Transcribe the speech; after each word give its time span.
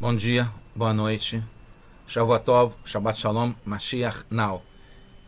Bom 0.00 0.14
dia, 0.14 0.48
boa 0.76 0.94
noite. 0.94 1.42
Shavuotov, 2.06 2.76
Shabbat 2.84 3.18
Shalom, 3.18 3.52
Mashiach 3.64 4.26
Now. 4.30 4.62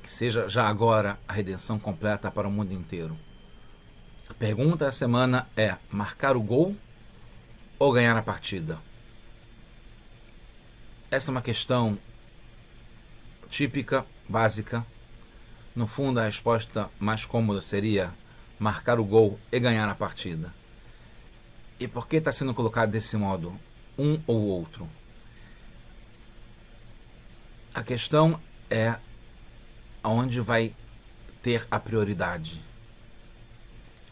Que 0.01 0.09
seja 0.09 0.49
já 0.49 0.69
agora 0.69 1.19
a 1.27 1.33
redenção 1.33 1.77
completa 1.77 2.31
para 2.31 2.47
o 2.47 2.53
mundo 2.53 2.73
inteiro. 2.73 3.19
A 4.29 4.35
pergunta 4.35 4.85
da 4.85 4.93
semana 4.93 5.49
é: 5.57 5.77
marcar 5.91 6.37
o 6.37 6.41
gol 6.41 6.77
ou 7.81 7.91
ganhar 7.91 8.17
a 8.17 8.23
partida? 8.23 8.79
Essa 11.11 11.31
é 11.31 11.33
uma 11.33 11.43
questão 11.43 11.99
típica, 13.49 14.07
básica. 14.29 14.87
No 15.75 15.89
fundo, 15.89 16.21
a 16.21 16.27
resposta 16.27 16.89
mais 17.01 17.25
cômoda 17.25 17.61
seria 17.61 18.15
marcar 18.57 19.01
o 19.01 19.05
gol 19.05 19.37
e 19.51 19.59
ganhar 19.59 19.89
a 19.89 19.97
partida. 19.97 20.55
E 21.81 21.89
por 21.89 22.07
que 22.07 22.19
está 22.19 22.31
sendo 22.31 22.55
colocado 22.55 22.93
desse 22.93 23.17
modo? 23.17 23.59
Um 24.01 24.19
ou 24.27 24.41
outro? 24.41 24.89
A 27.75 27.83
questão 27.83 28.41
é 28.71 28.97
aonde 30.03 30.41
vai 30.41 30.75
ter 31.43 31.69
a 31.71 31.79
prioridade. 31.79 32.65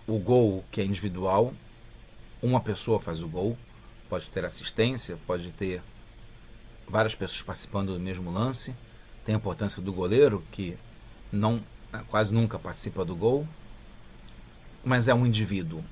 O 0.06 0.18
gol, 0.18 0.62
que 0.70 0.82
é 0.82 0.84
individual, 0.84 1.54
uma 2.42 2.60
pessoa 2.60 3.00
faz 3.00 3.22
o 3.22 3.28
gol, 3.28 3.56
pode 4.10 4.28
ter 4.28 4.44
assistência, 4.44 5.18
pode 5.26 5.52
ter 5.52 5.80
várias 6.86 7.14
pessoas 7.14 7.40
participando 7.40 7.94
do 7.94 7.98
mesmo 7.98 8.30
lance. 8.30 8.76
Tem 9.24 9.34
a 9.34 9.38
importância 9.38 9.80
do 9.80 9.90
goleiro, 9.90 10.44
que 10.52 10.76
não 11.32 11.64
quase 12.08 12.34
nunca 12.34 12.58
participa 12.58 13.06
do 13.06 13.16
gol, 13.16 13.48
mas 14.84 15.08
é 15.08 15.14
um 15.14 15.24
indivíduo, 15.24 15.82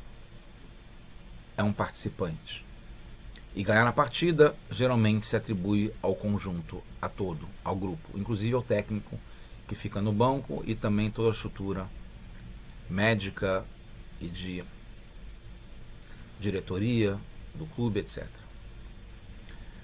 é 1.56 1.62
um 1.62 1.72
participante. 1.72 2.65
E 3.56 3.62
ganhar 3.62 3.86
a 3.86 3.92
partida 3.92 4.54
geralmente 4.70 5.24
se 5.24 5.34
atribui 5.34 5.90
ao 6.02 6.14
conjunto, 6.14 6.82
a 7.00 7.08
todo, 7.08 7.48
ao 7.64 7.74
grupo, 7.74 8.10
inclusive 8.14 8.54
ao 8.54 8.62
técnico 8.62 9.18
que 9.66 9.74
fica 9.74 9.98
no 10.02 10.12
banco 10.12 10.62
e 10.66 10.74
também 10.74 11.10
toda 11.10 11.30
a 11.30 11.32
estrutura 11.32 11.88
médica 12.88 13.64
e 14.20 14.28
de 14.28 14.62
diretoria 16.38 17.18
do 17.54 17.64
clube, 17.64 18.00
etc. 18.00 18.26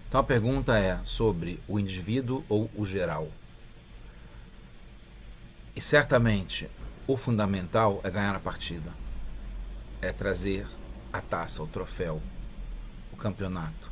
Então 0.07 0.21
a 0.21 0.25
pergunta 0.25 0.79
é 0.79 1.01
sobre 1.03 1.59
o 1.67 1.79
indivíduo 1.79 2.45
ou 2.51 2.71
o 2.77 2.85
geral. 2.85 3.31
E 5.75 5.81
certamente 5.81 6.69
o 7.07 7.17
fundamental 7.17 8.03
é 8.05 8.11
ganhar 8.11 8.37
a 8.37 8.41
partida, 8.41 8.93
é 10.03 10.13
trazer 10.13 10.67
a 11.11 11.23
taça, 11.23 11.63
o 11.63 11.67
troféu, 11.67 12.21
campeonato. 13.23 13.89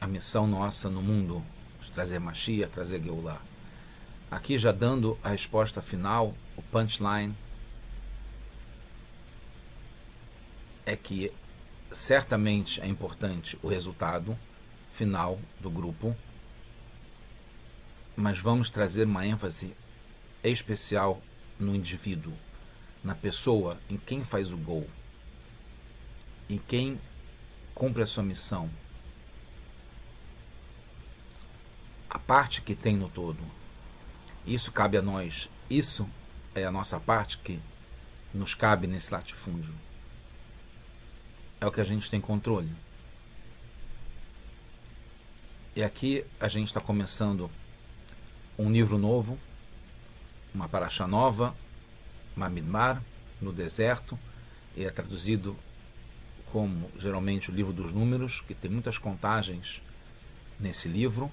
A 0.00 0.06
missão 0.06 0.46
nossa 0.46 0.88
no 0.88 1.02
mundo 1.02 1.44
trazer 1.92 2.20
Machia, 2.20 2.68
trazer 2.68 3.02
Geulah. 3.02 3.42
Aqui 4.30 4.56
já 4.56 4.70
dando 4.70 5.18
a 5.24 5.30
resposta 5.30 5.82
final, 5.82 6.32
o 6.56 6.62
punchline 6.62 7.34
é 10.86 10.94
que 10.94 11.32
certamente 11.90 12.80
é 12.80 12.86
importante 12.86 13.58
o 13.60 13.66
resultado 13.66 14.38
final 14.92 15.40
do 15.58 15.68
grupo, 15.68 16.16
mas 18.14 18.38
vamos 18.38 18.70
trazer 18.70 19.04
uma 19.04 19.26
ênfase 19.26 19.74
especial 20.44 21.20
no 21.58 21.74
indivíduo, 21.74 22.34
na 23.02 23.16
pessoa, 23.16 23.80
em 23.90 23.96
quem 23.96 24.22
faz 24.22 24.52
o 24.52 24.56
gol, 24.56 24.88
em 26.48 26.56
quem 26.56 27.00
cumpre 27.80 28.02
a 28.02 28.06
sua 28.06 28.22
missão, 28.22 28.68
a 32.10 32.18
parte 32.18 32.60
que 32.60 32.74
tem 32.74 32.94
no 32.94 33.08
todo. 33.08 33.40
Isso 34.46 34.70
cabe 34.70 34.98
a 34.98 35.02
nós. 35.02 35.48
Isso 35.70 36.06
é 36.54 36.62
a 36.66 36.70
nossa 36.70 37.00
parte 37.00 37.38
que 37.38 37.58
nos 38.34 38.54
cabe 38.54 38.86
nesse 38.86 39.10
latifúndio. 39.10 39.74
É 41.58 41.66
o 41.66 41.72
que 41.72 41.80
a 41.80 41.84
gente 41.84 42.10
tem 42.10 42.20
controle. 42.20 42.70
E 45.74 45.82
aqui 45.82 46.26
a 46.38 46.48
gente 46.48 46.66
está 46.66 46.82
começando 46.82 47.50
um 48.58 48.70
livro 48.70 48.98
novo, 48.98 49.38
uma 50.54 50.68
paraxá 50.68 51.08
nova, 51.08 51.56
Mamidmar, 52.36 53.02
no 53.40 53.54
deserto, 53.54 54.18
e 54.76 54.84
é 54.84 54.90
traduzido 54.90 55.56
como 56.52 56.90
geralmente 56.98 57.50
o 57.50 57.54
livro 57.54 57.72
dos 57.72 57.92
números, 57.92 58.40
que 58.46 58.54
tem 58.54 58.70
muitas 58.70 58.98
contagens 58.98 59.80
nesse 60.58 60.88
livro. 60.88 61.30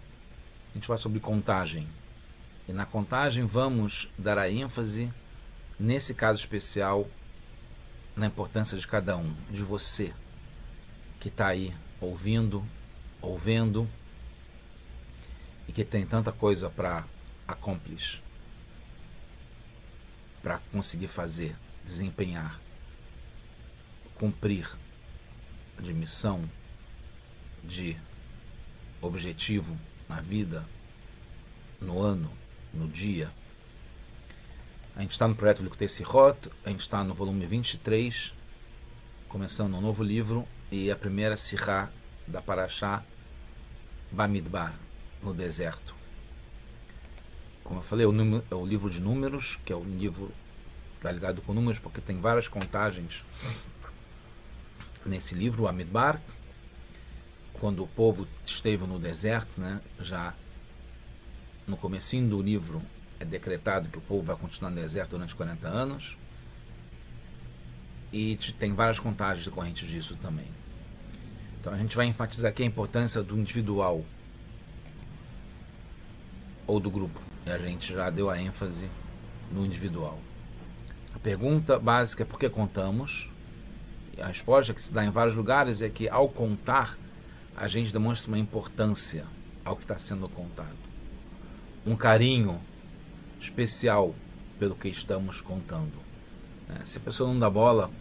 A 0.72 0.74
gente 0.74 0.88
vai 0.88 0.98
sobre 0.98 1.20
contagem. 1.20 1.88
E 2.68 2.74
na 2.74 2.86
contagem 2.86 3.46
vamos 3.46 4.10
dar 4.18 4.38
a 4.38 4.50
ênfase, 4.50 5.12
nesse 5.80 6.14
caso 6.14 6.40
especial, 6.40 7.08
na 8.16 8.28
importância 8.28 8.78
de 8.78 8.88
cada 8.88 9.16
um, 9.16 9.34
de 9.50 9.64
você 9.64 10.14
que 11.20 11.30
está 11.30 11.48
aí 11.48 11.74
ouvindo, 12.00 12.66
ouvendo 13.22 13.90
e 15.68 15.72
que 15.72 15.84
tem 15.84 16.06
tanta 16.06 16.32
coisa 16.32 16.70
para 16.70 17.06
accomplir, 17.48 18.22
para 20.42 20.60
conseguir 20.72 21.08
fazer, 21.08 21.56
desempenhar, 21.84 22.60
cumprir 24.16 24.68
de 25.80 25.94
missão, 25.94 26.50
de 27.64 27.98
objetivo 29.02 29.78
na 30.08 30.22
vida, 30.22 30.66
no 31.80 32.02
ano, 32.02 32.32
no 32.74 32.88
dia. 32.88 33.32
A 34.96 35.02
gente 35.02 35.12
está 35.12 35.28
no 35.28 35.36
projeto 35.36 35.62
Likutei 35.62 35.88
Sirot, 35.88 36.50
a 36.66 36.70
gente 36.70 36.82
está 36.82 37.04
no 37.04 37.14
volume 37.14 37.46
23, 37.46 38.34
começando 39.30 39.76
um 39.76 39.82
novo 39.82 40.04
livro, 40.04 40.48
e 40.72 40.92
a 40.92 40.96
primeira 40.96 41.38
Sirá 41.38 41.90
da 42.26 42.42
Paraxá 42.42 43.04
Bamidbar, 44.12 44.74
no 45.22 45.34
deserto. 45.34 45.96
Como 47.64 47.80
eu 47.80 47.84
falei, 47.84 48.06
é 48.06 48.08
o, 48.08 48.12
número, 48.12 48.44
é 48.50 48.56
o 48.56 48.66
livro 48.66 48.90
de 48.90 49.00
números, 49.00 49.58
que 49.64 49.72
é 49.72 49.76
o 49.76 49.84
livro 49.84 50.32
está 50.96 51.12
ligado 51.12 51.42
com 51.42 51.54
números, 51.54 51.80
porque 51.80 52.02
tem 52.02 52.20
várias 52.20 52.48
contagens 52.48 53.24
nesse 55.08 55.34
livro, 55.36 55.64
o 55.64 55.68
Amidbar, 55.68 56.22
quando 57.54 57.84
o 57.84 57.88
povo 57.88 58.28
esteve 58.46 58.86
no 58.86 59.00
deserto, 59.00 59.60
né, 59.60 59.82
já 60.00 60.34
no 61.66 61.76
comecinho 61.76 62.30
do 62.30 62.42
livro 62.42 62.82
é 63.20 63.26
decretado 63.26 63.90
que 63.90 63.98
o 63.98 64.02
povo 64.02 64.24
vai 64.24 64.36
continuar 64.36 64.70
no 64.70 64.78
deserto 64.78 65.12
durante 65.12 65.36
40 65.36 65.68
anos. 65.68 66.18
E 68.14 68.38
tem 68.58 68.74
várias 68.74 69.00
contagens 69.00 69.46
decorrentes 69.46 69.90
disso 69.90 70.16
também. 70.22 70.48
Então 71.60 71.74
a 71.74 71.78
gente 71.78 71.96
vai 71.96 72.06
enfatizar 72.06 72.52
aqui 72.52 72.64
a 72.64 72.66
importância 72.66 73.22
do 73.22 73.38
individual 73.38 74.06
ou 76.66 76.80
do 76.80 76.90
grupo. 76.90 77.20
E 77.46 77.50
a 77.50 77.58
gente 77.58 77.92
já 77.92 78.10
deu 78.10 78.30
a 78.30 78.40
ênfase 78.40 78.90
no 79.52 79.66
individual. 79.66 80.20
A 81.14 81.20
pergunta 81.20 81.80
básica 81.80 82.24
é 82.24 82.26
por 82.26 82.40
que 82.40 82.50
contamos? 82.50 83.30
A 84.22 84.28
resposta 84.28 84.74
que 84.74 84.82
se 84.82 84.92
dá 84.92 85.06
em 85.06 85.10
vários 85.10 85.36
lugares 85.36 85.82
é 85.82 85.90
que 85.90 86.10
ao 86.10 86.28
contar, 86.30 86.98
a 87.56 87.68
gente 87.68 87.92
demonstra 87.92 88.30
uma 88.30 88.38
importância 88.38 89.26
ao 89.64 89.76
que 89.76 89.84
está 89.84 89.98
sendo 89.98 90.28
contado. 90.30 90.78
Um 91.86 91.96
carinho 91.96 92.60
especial 93.40 94.14
pelo 94.60 94.76
que 94.76 94.88
estamos 94.90 95.42
contando. 95.42 95.94
É, 96.70 96.86
se 96.86 96.98
a 96.98 97.02
pessoa 97.02 97.32
não 97.32 97.40
dá 97.40 97.50
bola, 97.50 97.92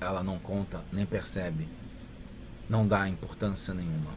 ela 0.00 0.22
não 0.22 0.38
conta, 0.38 0.82
nem 0.92 1.06
percebe, 1.06 1.68
não 2.68 2.86
dá 2.86 3.08
importância 3.08 3.74
nenhuma. 3.74 4.12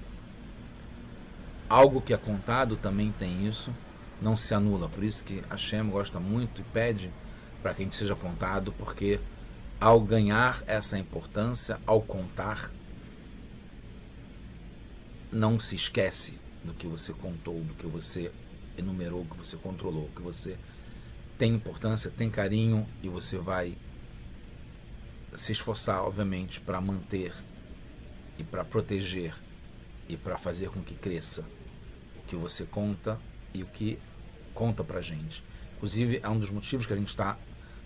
Algo 1.69 2.01
que 2.01 2.13
é 2.13 2.17
contado 2.17 2.75
também 2.77 3.11
tem 3.17 3.47
isso, 3.47 3.73
não 4.21 4.37
se 4.37 4.53
anula. 4.53 4.87
Por 4.87 5.03
isso 5.03 5.23
que 5.23 5.43
a 5.49 5.57
Shem 5.57 5.89
gosta 5.89 6.19
muito 6.19 6.61
e 6.61 6.63
pede 6.65 7.11
para 7.61 7.73
que 7.73 7.81
a 7.81 7.85
gente 7.85 7.95
seja 7.95 8.15
contado, 8.15 8.71
porque 8.73 9.19
ao 9.83 9.99
ganhar 9.99 10.63
essa 10.65 10.97
importância, 10.97 11.77
ao 11.85 12.01
contar, 12.01 12.71
não 15.29 15.59
se 15.59 15.75
esquece 15.75 16.39
do 16.63 16.73
que 16.73 16.87
você 16.87 17.11
contou, 17.11 17.59
do 17.59 17.73
que 17.73 17.85
você 17.85 18.31
enumerou, 18.77 19.25
que 19.25 19.35
você 19.35 19.57
controlou, 19.57 20.09
que 20.15 20.21
você 20.21 20.57
tem 21.37 21.53
importância, 21.53 22.09
tem 22.09 22.29
carinho 22.29 22.87
e 23.01 23.09
você 23.09 23.37
vai 23.37 23.75
se 25.35 25.51
esforçar, 25.51 26.01
obviamente, 26.01 26.61
para 26.61 26.79
manter 26.79 27.33
e 28.39 28.43
para 28.45 28.63
proteger 28.63 29.35
e 30.07 30.15
para 30.15 30.37
fazer 30.37 30.69
com 30.69 30.81
que 30.81 30.95
cresça 30.95 31.43
o 32.15 32.25
que 32.25 32.37
você 32.37 32.63
conta 32.63 33.19
e 33.53 33.63
o 33.63 33.67
que 33.67 33.99
conta 34.53 34.81
para 34.81 35.01
gente. 35.01 35.43
Inclusive, 35.75 36.21
é 36.23 36.29
um 36.29 36.39
dos 36.39 36.51
motivos 36.51 36.85
que 36.85 36.93
a 36.93 36.97
gente 36.97 37.09
está 37.09 37.37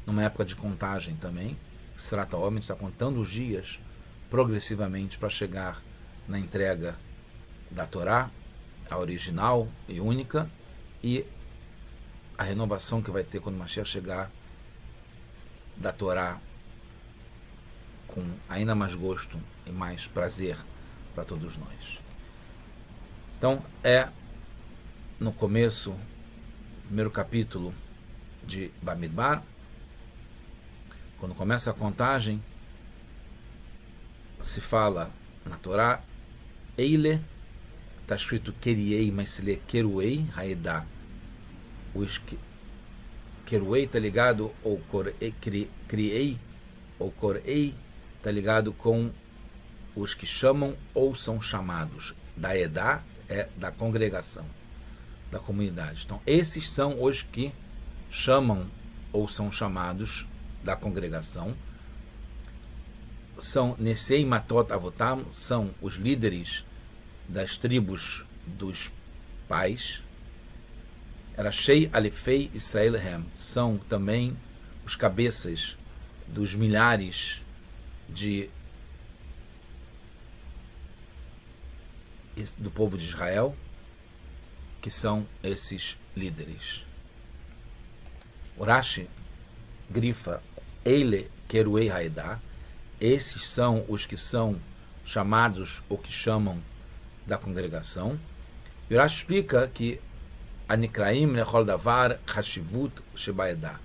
numa 0.05 0.21
época 0.21 0.45
de 0.45 0.55
contagem 0.55 1.15
também, 1.15 1.57
se 1.97 2.11
trata 2.11 2.37
está 2.59 2.75
contando 2.75 3.19
os 3.19 3.29
dias 3.29 3.79
progressivamente 4.29 5.17
para 5.17 5.29
chegar 5.29 5.81
na 6.27 6.37
entrega 6.37 6.95
da 7.71 7.87
Torá, 7.87 8.29
a 8.89 8.97
original 8.97 9.67
e 9.89 9.99
única, 9.99 10.49
e 11.03 11.25
a 12.37 12.43
renovação 12.43 13.01
que 13.01 13.09
vai 13.09 13.23
ter 13.23 13.39
quando 13.41 13.57
Mashiach 13.57 13.89
chegar 13.89 14.31
da 15.75 15.91
Torá 15.91 16.39
com 18.07 18.23
ainda 18.47 18.75
mais 18.75 18.93
gosto 18.93 19.39
e 19.65 19.71
mais 19.71 20.05
prazer 20.05 20.57
para 21.15 21.25
todos 21.25 21.57
nós. 21.57 21.99
Então, 23.37 23.63
é 23.83 24.09
no 25.19 25.33
começo, 25.33 25.95
primeiro 26.85 27.09
capítulo 27.09 27.73
de 28.45 28.71
Bamidbar, 28.81 29.43
quando 31.19 31.33
começa 31.33 31.71
a 31.71 31.73
contagem, 31.73 32.41
se 34.39 34.61
fala 34.61 35.11
na 35.45 35.57
Torá, 35.57 36.01
Eile, 36.77 37.19
está 38.01 38.15
escrito 38.15 38.53
Keriei, 38.53 39.11
mas 39.11 39.29
se 39.29 39.41
lê 39.41 39.55
Keruei, 39.55 40.27
Haedá. 40.35 40.85
O 41.95 42.05
Keruei 43.45 43.85
está 43.85 43.97
ligado 43.97 44.53
ou 44.63 44.81
Criei, 45.87 46.39
ou 46.99 47.11
Corei, 47.11 47.73
está 48.17 48.31
ligado 48.31 48.71
com 48.73 49.11
os 49.95 50.13
que 50.13 50.25
chamam 50.25 50.75
ou 50.93 51.15
são 51.15 51.41
chamados. 51.41 52.13
Da 52.35 52.55
Edá 52.55 53.01
é 53.27 53.49
da 53.57 53.71
congregação, 53.71 54.45
da 55.31 55.39
comunidade. 55.39 56.03
Então, 56.05 56.21
esses 56.27 56.69
são 56.69 57.01
os 57.01 57.23
que 57.23 57.51
chamam 58.11 58.67
ou 59.11 59.27
são 59.27 59.51
chamados 59.51 60.27
da 60.67 60.75
congregação. 60.75 61.55
São 63.39 63.77
Nesei 63.79 64.25
Matot 64.25 64.69
Avotam, 64.73 65.25
são 65.31 65.73
os 65.81 65.93
líderes 65.95 66.65
das 67.29 67.55
tribos 67.55 68.25
dos 68.45 68.91
pais. 69.47 70.03
Rashei 71.37 71.89
Alefei 71.93 72.51
Israel 72.53 72.95
Hem, 72.95 73.25
são 73.33 73.77
também 73.77 74.35
os 74.85 74.93
cabeças 74.93 75.77
dos 76.27 76.53
milhares 76.53 77.41
de 78.09 78.49
do 82.57 82.69
povo 82.69 82.97
de 82.97 83.05
Israel, 83.05 83.55
que 84.79 84.91
são 84.91 85.25
esses 85.41 85.97
líderes. 86.15 86.83
Urashi 88.57 89.09
grifa 89.89 90.41
Eile 90.87 91.29
Keruei 91.49 91.89
Haedá, 91.91 92.39
esses 93.01 93.45
são 93.45 93.83
os 93.89 94.05
que 94.05 94.15
são 94.15 94.55
chamados 95.05 95.83
ou 95.89 95.97
que 95.97 96.13
chamam 96.13 96.63
da 97.25 97.37
congregação. 97.37 98.17
E 98.89 98.93
Urashi 98.95 99.17
explica 99.17 99.67
que 99.67 99.99
Anikraim 100.69 101.25
Nechol 101.25 101.65
Davar 101.65 102.17
Hashivut 102.25 102.93
Shebaedá, 103.17 103.81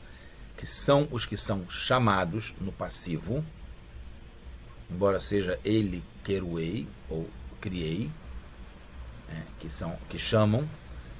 que 0.56 0.64
são 0.64 1.08
os 1.10 1.26
que 1.26 1.36
são 1.36 1.68
chamados 1.68 2.54
no 2.60 2.70
passivo, 2.70 3.44
embora 4.88 5.18
seja 5.18 5.58
ele 5.64 6.04
queruei 6.22 6.86
ou 7.10 7.28
criei, 7.60 8.12
é, 9.28 9.42
que 9.58 9.68
são 9.68 9.98
que 10.08 10.20
chamam, 10.20 10.68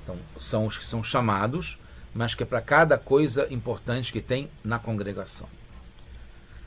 então 0.04 0.16
são 0.36 0.64
os 0.64 0.78
que 0.78 0.86
são 0.86 1.02
chamados, 1.02 1.76
mas 2.14 2.36
que 2.36 2.44
é 2.44 2.46
para 2.46 2.60
cada 2.60 2.96
coisa 2.96 3.52
importante 3.52 4.12
que 4.12 4.20
tem 4.20 4.48
na 4.62 4.78
congregação. 4.78 5.48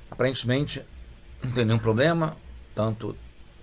Aparentemente 0.10 0.84
não 1.44 1.52
tem 1.52 1.66
nenhum 1.66 1.80
problema, 1.80 2.38
tanto 2.74 3.18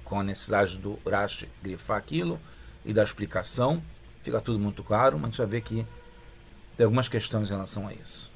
com 0.05 0.21
a 0.21 0.23
necessidade 0.23 0.77
do 0.79 0.99
Rashi 1.09 1.49
grifar 1.63 1.97
aquilo 1.97 2.41
e 2.85 2.93
da 2.93 3.03
explicação, 3.03 3.83
fica 4.23 4.41
tudo 4.41 4.59
muito 4.59 4.83
claro, 4.83 5.19
mas 5.19 5.25
a 5.25 5.27
gente 5.31 5.39
vai 5.39 5.47
ver 5.47 5.61
que 5.63 5.87
tem 6.77 6.85
algumas 6.85 7.09
questões 7.09 7.49
em 7.49 7.53
relação 7.53 7.89
a 7.89 7.95
isso. 7.95 8.31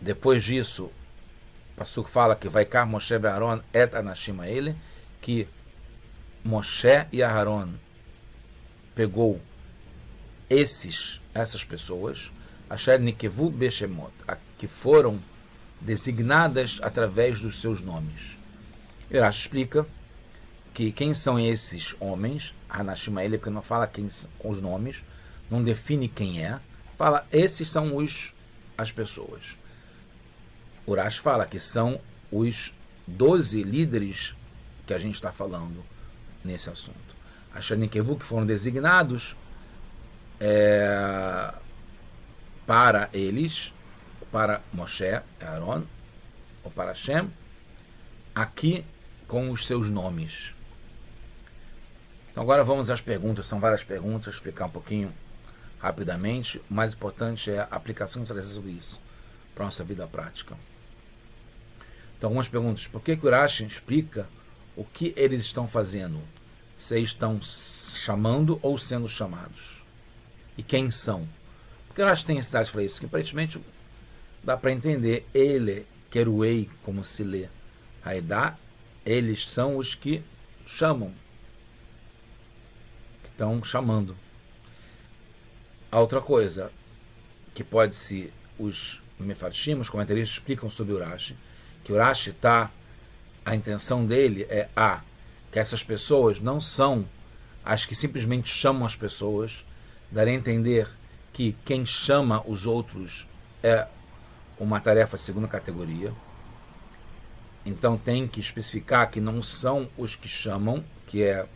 Depois 0.00 0.44
disso, 0.44 0.90
Passuco 1.76 2.08
fala 2.08 2.36
que 2.36 2.48
vai 2.48 2.64
cá 2.64 2.86
Moshe 2.86 3.14
e 3.14 3.26
Aaron 3.26 3.60
et 3.72 3.94
anashim 3.94 4.40
ele, 4.44 4.76
que 5.20 5.48
Moshe 6.44 7.06
e 7.12 7.22
Aaron 7.22 7.74
pegou 8.94 9.40
esses, 10.48 11.20
essas 11.34 11.64
pessoas, 11.64 12.30
Asher 12.68 13.00
Nikevu 13.00 13.50
Beshemot, 13.50 14.12
que 14.56 14.66
foram 14.66 15.20
designadas 15.80 16.78
através 16.82 17.40
dos 17.40 17.60
seus 17.60 17.80
nomes. 17.80 18.36
Irash 19.10 19.40
explica 19.40 19.86
que 20.74 20.92
quem 20.92 21.14
são 21.14 21.38
esses 21.38 21.94
homens, 22.00 22.54
Hanashima 22.68 23.24
ele, 23.24 23.38
porque 23.38 23.50
não 23.50 23.62
fala 23.62 23.86
quem 23.86 24.08
com 24.38 24.50
os 24.50 24.60
nomes, 24.60 25.02
não 25.50 25.62
define 25.62 26.08
quem 26.08 26.44
é, 26.44 26.60
fala 26.98 27.26
esses 27.32 27.68
são 27.68 27.96
os 27.96 28.32
as 28.76 28.92
pessoas. 28.92 29.56
Urash 30.86 31.18
fala 31.18 31.46
que 31.46 31.58
são 31.58 32.00
os 32.30 32.72
12 33.06 33.62
líderes 33.62 34.34
que 34.86 34.94
a 34.94 34.98
gente 34.98 35.14
está 35.14 35.32
falando 35.32 35.84
nesse 36.44 36.68
assunto. 36.70 37.16
A 37.54 37.60
Shanikevu 37.60 38.16
que 38.16 38.24
foram 38.24 38.44
designados 38.44 39.34
é, 40.38 41.54
para 42.66 43.08
eles, 43.12 43.72
para 44.36 44.60
Moshe, 44.70 45.18
Aaron, 45.40 45.84
ou 46.62 46.70
para 46.70 46.94
Shem, 46.94 47.32
aqui 48.34 48.84
com 49.26 49.50
os 49.50 49.66
seus 49.66 49.88
nomes. 49.88 50.52
Então 52.30 52.42
agora 52.42 52.62
vamos 52.62 52.90
às 52.90 53.00
perguntas, 53.00 53.46
são 53.46 53.58
várias 53.58 53.82
perguntas, 53.82 54.34
explicar 54.34 54.66
um 54.66 54.70
pouquinho 54.70 55.10
rapidamente. 55.78 56.58
O 56.70 56.74
mais 56.74 56.92
importante 56.92 57.50
é 57.50 57.60
a 57.60 57.68
aplicação 57.70 58.24
de 58.24 58.42
sobre 58.42 58.72
isso 58.72 59.00
para 59.54 59.64
a 59.64 59.68
nossa 59.68 59.82
vida 59.82 60.06
prática. 60.06 60.54
Então, 62.18 62.28
algumas 62.28 62.46
perguntas. 62.46 62.86
Por 62.86 63.00
que, 63.00 63.16
que 63.16 63.26
Urashi 63.26 63.64
explica 63.64 64.28
o 64.76 64.84
que 64.84 65.14
eles 65.16 65.46
estão 65.46 65.66
fazendo? 65.66 66.20
Se 66.76 67.00
estão 67.00 67.40
chamando 67.40 68.58
ou 68.60 68.76
sendo 68.76 69.08
chamados? 69.08 69.82
E 70.58 70.62
quem 70.62 70.90
são? 70.90 71.26
Porque 71.86 72.02
Urashi 72.02 72.26
tem 72.26 72.36
necessidade 72.36 72.70
para 72.70 72.82
isso, 72.82 73.00
que 73.00 73.06
aparentemente 73.06 73.58
dá 74.46 74.56
para 74.56 74.72
entender. 74.72 75.26
Ele, 75.34 75.84
Keruei, 76.08 76.70
como 76.84 77.04
se 77.04 77.24
lê. 77.24 77.48
Haidá, 78.02 78.56
eles 79.04 79.42
são 79.42 79.76
os 79.76 79.94
que 79.94 80.22
chamam. 80.64 81.12
Que 83.24 83.28
estão 83.28 83.62
chamando. 83.64 84.16
A 85.90 86.00
outra 86.00 86.20
coisa 86.20 86.70
que 87.52 87.64
pode 87.64 87.96
se 87.96 88.32
os 88.58 89.00
mefarshim, 89.18 89.74
os 89.74 89.90
comentaristas 89.90 90.38
explicam 90.38 90.70
sobre 90.70 90.94
Urashi, 90.94 91.36
que 91.82 91.92
o 91.92 91.96
Rashi 91.96 92.30
está, 92.30 92.70
a 93.44 93.54
intenção 93.54 94.04
dele 94.06 94.46
é 94.48 94.68
a 94.76 95.02
que 95.50 95.58
essas 95.58 95.82
pessoas 95.82 96.38
não 96.38 96.60
são 96.60 97.08
as 97.64 97.86
que 97.86 97.94
simplesmente 97.94 98.48
chamam 98.48 98.84
as 98.84 98.94
pessoas, 98.94 99.64
dar 100.10 100.28
a 100.28 100.32
entender 100.32 100.88
que 101.32 101.56
quem 101.64 101.86
chama 101.86 102.42
os 102.46 102.66
outros 102.66 103.26
é 103.62 103.86
uma 104.58 104.80
tarefa 104.80 105.16
de 105.16 105.22
segunda 105.22 105.48
categoria. 105.48 106.12
Então 107.64 107.98
tem 107.98 108.28
que 108.28 108.40
especificar 108.40 109.10
que 109.10 109.20
não 109.20 109.42
são 109.42 109.88
os 109.96 110.14
que 110.14 110.28
chamam, 110.28 110.84
que 111.06 111.22
é 111.22 111.46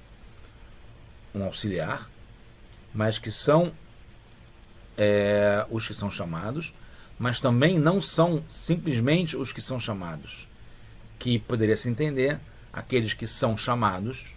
um 1.34 1.44
auxiliar, 1.44 2.10
mas 2.92 3.18
que 3.18 3.30
são 3.30 3.72
é, 4.98 5.64
os 5.70 5.86
que 5.86 5.94
são 5.94 6.10
chamados, 6.10 6.74
mas 7.18 7.40
também 7.40 7.78
não 7.78 8.02
são 8.02 8.42
simplesmente 8.48 9.36
os 9.36 9.52
que 9.52 9.62
são 9.62 9.78
chamados. 9.78 10.48
Que 11.18 11.38
poderia 11.38 11.76
se 11.76 11.88
entender 11.88 12.40
aqueles 12.72 13.14
que 13.14 13.26
são 13.26 13.56
chamados, 13.56 14.34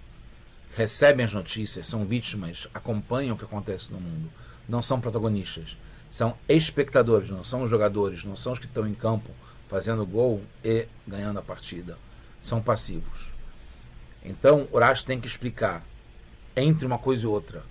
recebem 0.75 1.25
as 1.25 1.34
notícias, 1.34 1.88
são 1.88 2.05
vítimas, 2.05 2.67
acompanham 2.74 3.36
o 3.36 3.38
que 3.38 3.46
acontece 3.46 3.91
no 3.91 4.00
mundo, 4.00 4.29
não 4.67 4.82
são 4.82 5.00
protagonistas, 5.00 5.77
são 6.13 6.38
espectadores, 6.48 7.32
não 7.32 7.43
são 7.43 7.67
jogadores, 7.67 8.24
não 8.24 8.36
são 8.36 8.53
os 8.53 8.60
que 8.60 8.67
estão 8.67 8.88
em 8.88 8.93
campo 8.93 9.32
fazendo 9.67 10.05
gol 10.05 10.43
e 10.63 10.86
ganhando 11.08 11.39
a 11.39 11.41
partida, 11.41 11.98
são 12.39 12.62
passivos. 12.62 13.32
Então, 14.24 14.67
Horácio 14.72 15.08
tem 15.08 15.20
que 15.20 15.25
explicar 15.25 15.84
entre 16.55 16.86
uma 16.86 17.00
coisa 17.00 17.24
e 17.24 17.25
outra 17.25 17.63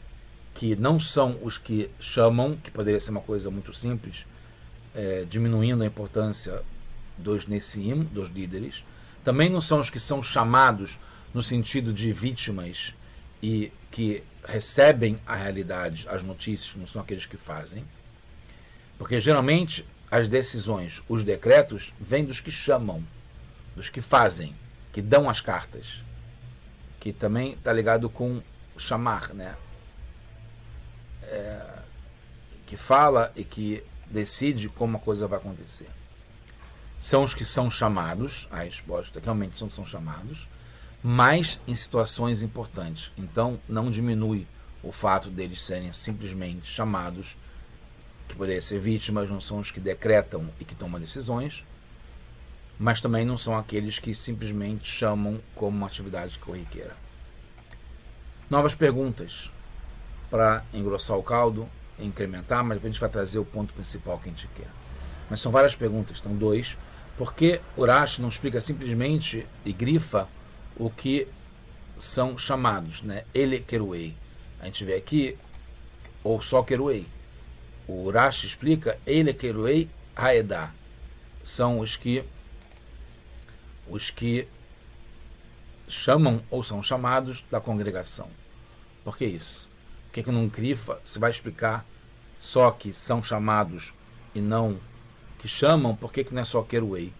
que 0.54 0.74
não 0.74 0.98
são 0.98 1.38
os 1.40 1.56
que 1.56 1.88
chamam, 2.00 2.56
que 2.56 2.68
poderia 2.68 2.98
ser 2.98 3.12
uma 3.12 3.20
coisa 3.20 3.48
muito 3.48 3.72
simples, 3.72 4.26
é, 4.92 5.24
diminuindo 5.24 5.84
a 5.84 5.86
importância 5.86 6.64
dos 7.16 7.46
Nessim, 7.46 8.02
dos 8.02 8.28
líderes. 8.28 8.84
Também 9.22 9.48
não 9.48 9.60
são 9.60 9.78
os 9.78 9.88
que 9.88 10.00
são 10.00 10.20
chamados 10.20 10.98
no 11.32 11.44
sentido 11.44 11.92
de 11.92 12.12
vítimas 12.12 12.92
e 13.40 13.70
que 13.88 14.24
recebem 14.44 15.20
a 15.24 15.36
realidade, 15.36 16.08
as 16.08 16.24
notícias, 16.24 16.74
não 16.74 16.88
são 16.88 17.00
aqueles 17.00 17.24
que 17.24 17.36
fazem. 17.36 17.84
Porque 19.02 19.20
geralmente 19.20 19.84
as 20.08 20.28
decisões, 20.28 21.02
os 21.08 21.24
decretos, 21.24 21.92
vêm 21.98 22.24
dos 22.24 22.38
que 22.38 22.52
chamam, 22.52 23.02
dos 23.74 23.88
que 23.88 24.00
fazem, 24.00 24.54
que 24.92 25.02
dão 25.02 25.28
as 25.28 25.40
cartas, 25.40 26.04
que 27.00 27.12
também 27.12 27.54
está 27.54 27.72
ligado 27.72 28.08
com 28.08 28.40
chamar, 28.78 29.34
né? 29.34 29.56
É, 31.24 31.78
que 32.64 32.76
fala 32.76 33.32
e 33.34 33.42
que 33.42 33.82
decide 34.08 34.68
como 34.68 34.98
a 34.98 35.00
coisa 35.00 35.26
vai 35.26 35.40
acontecer. 35.40 35.90
São 36.96 37.24
os 37.24 37.34
que 37.34 37.44
são 37.44 37.68
chamados, 37.68 38.46
a 38.52 38.60
resposta 38.60 39.18
que 39.18 39.26
realmente 39.26 39.58
são, 39.58 39.68
são 39.68 39.84
chamados, 39.84 40.46
mas 41.02 41.58
em 41.66 41.74
situações 41.74 42.40
importantes. 42.40 43.10
Então 43.18 43.60
não 43.68 43.90
diminui 43.90 44.46
o 44.80 44.92
fato 44.92 45.28
deles 45.28 45.60
serem 45.60 45.92
simplesmente 45.92 46.68
chamados, 46.68 47.36
que 48.28 48.34
poderiam 48.34 48.62
ser 48.62 48.78
vítimas, 48.78 49.28
não 49.28 49.40
são 49.40 49.58
os 49.58 49.70
que 49.70 49.80
decretam 49.80 50.48
e 50.60 50.64
que 50.64 50.74
tomam 50.74 51.00
decisões, 51.00 51.64
mas 52.78 53.00
também 53.00 53.24
não 53.24 53.38
são 53.38 53.56
aqueles 53.56 53.98
que 53.98 54.14
simplesmente 54.14 54.88
chamam 54.88 55.40
como 55.54 55.76
uma 55.76 55.86
atividade 55.86 56.38
corriqueira. 56.38 56.96
Novas 58.48 58.74
perguntas 58.74 59.50
para 60.30 60.64
engrossar 60.72 61.16
o 61.16 61.22
caldo, 61.22 61.68
incrementar, 61.98 62.64
mas 62.64 62.82
a 62.82 62.86
gente 62.86 63.00
vai 63.00 63.08
trazer 63.08 63.38
o 63.38 63.44
ponto 63.44 63.72
principal 63.74 64.18
que 64.18 64.28
a 64.28 64.32
gente 64.32 64.48
quer. 64.56 64.68
Mas 65.28 65.40
são 65.40 65.52
várias 65.52 65.74
perguntas, 65.74 66.16
estão 66.16 66.34
dois. 66.34 66.76
Por 67.16 67.34
que 67.34 67.60
Urash 67.76 68.18
não 68.18 68.28
explica 68.28 68.60
simplesmente 68.60 69.46
e 69.64 69.72
grifa 69.72 70.28
o 70.76 70.90
que 70.90 71.28
são 71.98 72.36
chamados, 72.36 73.02
né? 73.02 73.24
Ele 73.32 73.60
Keruei. 73.60 74.16
A 74.58 74.66
gente 74.66 74.84
vê 74.84 74.94
aqui, 74.94 75.36
ou 76.24 76.42
só 76.42 76.62
Keruei. 76.62 77.06
O 77.86 78.04
Urash 78.04 78.44
explica 78.44 78.98
Ele 79.06 79.34
Keruei 79.34 79.88
Haedá. 80.14 80.70
São 81.42 81.80
os 81.80 81.96
que 81.96 82.24
os 83.88 84.10
que 84.10 84.46
chamam 85.88 86.42
ou 86.50 86.62
são 86.62 86.82
chamados 86.82 87.44
da 87.50 87.60
congregação. 87.60 88.28
Por 89.04 89.16
que 89.16 89.24
isso? 89.24 89.68
Por 90.06 90.14
que, 90.14 90.22
que 90.22 90.30
não 90.30 90.48
grifa? 90.48 91.00
Se 91.04 91.18
vai 91.18 91.30
explicar 91.30 91.84
só 92.38 92.70
que 92.70 92.92
são 92.92 93.22
chamados 93.22 93.92
e 94.34 94.40
não 94.40 94.78
que 95.38 95.48
chamam, 95.48 95.94
por 95.94 96.12
que, 96.12 96.24
que 96.24 96.34
não 96.34 96.42
é 96.42 96.44
só 96.44 96.62
Keruei 96.62 97.12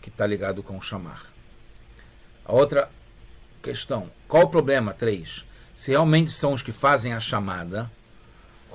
que 0.00 0.08
está 0.08 0.26
ligado 0.26 0.62
com 0.62 0.80
chamar? 0.80 1.26
A 2.44 2.52
outra 2.52 2.90
questão, 3.62 4.10
qual 4.28 4.44
o 4.44 4.48
problema? 4.48 4.94
Três. 4.94 5.44
Se 5.74 5.90
realmente 5.90 6.30
são 6.30 6.52
os 6.52 6.62
que 6.62 6.72
fazem 6.72 7.12
a 7.12 7.20
chamada, 7.20 7.90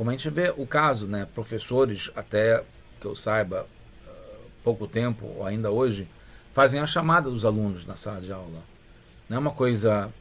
como 0.02 0.10
a 0.10 0.14
gente 0.14 0.32
vê 0.32 0.52
o 0.58 0.66
caso, 0.66 1.06
né, 1.06 1.28
professores, 1.32 2.10
até 2.16 2.64
que 3.00 3.06
eu 3.06 3.16
saiba, 3.16 3.68
pouco 4.64 4.88
tempo, 4.88 5.28
ou 5.38 5.46
ainda 5.46 5.70
hoje, 5.70 6.08
fazem 6.52 6.82
a 6.82 6.88
chamada 6.88 7.30
dos 7.30 7.46
alunos 7.46 7.86
na 7.86 7.96
sala 7.96 8.20
de 8.20 8.32
aula. 8.32 8.64
Não 9.30 9.38
é 9.38 9.40
uma 9.40 9.52
coisa 9.52 10.12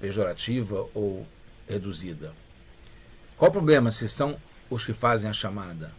pejorativa 0.00 0.88
ou 0.92 1.24
reduzida. 1.68 2.32
Qual 3.36 3.50
o 3.50 3.52
problema 3.52 3.92
se 3.92 4.08
são 4.08 4.36
os 4.68 4.84
que 4.84 4.92
fazem 4.92 5.30
a 5.30 5.32
chamada? 5.32 5.92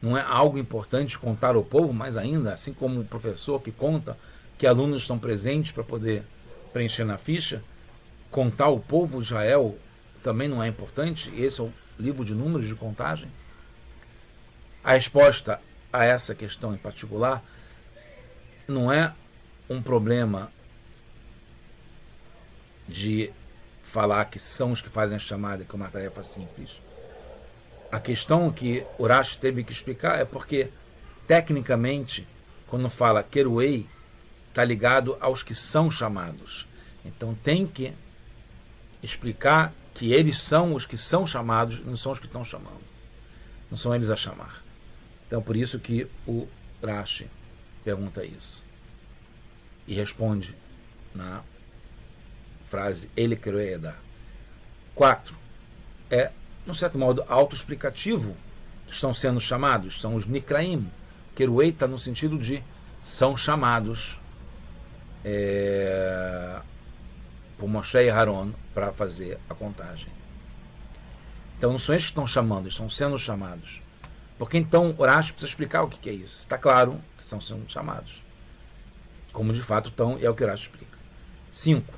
Não 0.00 0.16
é 0.16 0.22
algo 0.22 0.58
importante 0.58 1.18
contar 1.18 1.56
ao 1.56 1.64
povo, 1.64 1.92
mais 1.92 2.16
ainda, 2.16 2.52
assim 2.52 2.72
como 2.72 3.00
o 3.00 3.04
professor 3.04 3.60
que 3.60 3.72
conta 3.72 4.16
que 4.56 4.64
alunos 4.64 5.02
estão 5.02 5.18
presentes 5.18 5.72
para 5.72 5.82
poder 5.82 6.22
preencher 6.72 7.02
na 7.02 7.18
ficha, 7.18 7.64
contar 8.30 8.66
ao 8.66 8.78
povo 8.78 9.20
Israel 9.20 9.76
também 10.22 10.46
não 10.46 10.62
é 10.62 10.68
importante? 10.68 11.32
Esse 11.36 11.60
é 11.60 11.64
o 11.64 11.72
livro 11.98 12.24
de 12.24 12.34
números 12.34 12.66
de 12.66 12.74
contagem? 12.74 13.28
A 14.82 14.92
resposta 14.92 15.60
a 15.92 16.04
essa 16.04 16.34
questão 16.34 16.74
em 16.74 16.78
particular 16.78 17.42
não 18.66 18.92
é 18.92 19.14
um 19.68 19.82
problema 19.82 20.52
de 22.88 23.30
falar 23.82 24.24
que 24.26 24.38
são 24.38 24.72
os 24.72 24.80
que 24.80 24.88
fazem 24.88 25.16
a 25.16 25.20
chamada, 25.20 25.64
que 25.64 25.70
é 25.70 25.74
uma 25.74 25.88
tarefa 25.88 26.22
simples. 26.22 26.80
A 27.90 27.98
questão 27.98 28.50
que 28.52 28.84
Urash 28.98 29.36
teve 29.36 29.64
que 29.64 29.72
explicar 29.72 30.18
é 30.18 30.24
porque, 30.24 30.70
tecnicamente, 31.26 32.26
quando 32.66 32.88
fala 32.90 33.22
Keruei, 33.22 33.88
está 34.48 34.62
ligado 34.64 35.16
aos 35.20 35.42
que 35.42 35.54
são 35.54 35.90
chamados. 35.90 36.66
Então 37.04 37.34
tem 37.34 37.66
que 37.66 37.94
explicar 39.02 39.72
que 39.98 40.12
eles 40.12 40.38
são 40.38 40.74
os 40.74 40.86
que 40.86 40.96
são 40.96 41.26
chamados, 41.26 41.84
não 41.84 41.96
são 41.96 42.12
os 42.12 42.20
que 42.20 42.26
estão 42.26 42.44
chamando. 42.44 42.84
Não 43.68 43.76
são 43.76 43.92
eles 43.92 44.10
a 44.10 44.14
chamar. 44.14 44.62
Então 45.26 45.42
por 45.42 45.56
isso 45.56 45.76
que 45.80 46.06
o 46.24 46.46
Rashi 46.80 47.28
pergunta 47.82 48.24
isso. 48.24 48.64
E 49.88 49.94
responde 49.94 50.54
na 51.12 51.42
frase 52.66 53.10
ele 53.16 53.34
creeda. 53.34 53.96
Quatro. 54.94 55.34
É, 56.08 56.30
no 56.64 56.76
certo 56.76 56.96
modo, 56.96 57.24
autoexplicativo 57.28 58.36
que 58.86 58.92
estão 58.92 59.12
sendo 59.12 59.40
chamados. 59.40 60.00
São 60.00 60.14
os 60.14 60.26
Nikraim. 60.26 60.88
Keruei 61.34 61.70
está 61.70 61.88
no 61.88 61.98
sentido 61.98 62.38
de 62.38 62.62
são 63.02 63.36
chamados 63.36 64.16
é, 65.24 65.97
Moshe 67.68 67.98
e 67.98 68.10
Haron 68.10 68.52
para 68.74 68.92
fazer 68.92 69.38
a 69.48 69.54
contagem. 69.54 70.08
Então 71.56 71.72
não 71.72 71.78
são 71.78 71.94
eles 71.94 72.04
que 72.04 72.10
estão 72.10 72.26
chamando, 72.26 72.68
estão 72.68 72.88
sendo 72.88 73.18
chamados. 73.18 73.82
Porque 74.38 74.56
então 74.56 74.94
Horácio 74.96 75.34
precisa 75.34 75.50
explicar 75.50 75.82
o 75.82 75.88
que 75.88 76.08
é 76.08 76.12
isso. 76.12 76.38
Está 76.38 76.56
claro 76.56 77.00
que 77.16 77.24
estão 77.24 77.40
sendo 77.40 77.68
chamados. 77.68 78.22
Como 79.32 79.52
de 79.52 79.60
fato 79.60 79.88
estão, 79.88 80.18
e 80.18 80.24
é 80.24 80.30
o 80.30 80.34
que 80.34 80.44
Horácio 80.44 80.64
explica. 80.64 80.98
Cinco. 81.50 81.92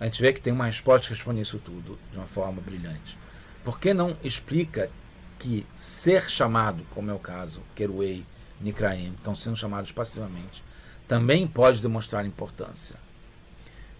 A 0.00 0.04
gente 0.04 0.20
vê 0.20 0.32
que 0.32 0.40
tem 0.40 0.52
uma 0.52 0.66
resposta 0.66 1.06
que 1.06 1.14
responde 1.14 1.40
isso 1.40 1.58
tudo 1.58 1.98
de 2.10 2.18
uma 2.18 2.26
forma 2.26 2.60
brilhante. 2.60 3.16
Por 3.64 3.78
que 3.78 3.94
não 3.94 4.16
explica 4.22 4.90
que 5.38 5.66
ser 5.76 6.28
chamado, 6.28 6.84
como 6.94 7.10
é 7.10 7.14
o 7.14 7.18
caso, 7.18 7.62
Keruei, 7.74 8.24
Nikraim, 8.60 9.14
estão 9.16 9.34
sendo 9.34 9.56
chamados 9.56 9.92
passivamente, 9.92 10.62
também 11.06 11.46
pode 11.46 11.80
demonstrar 11.80 12.26
importância? 12.26 12.96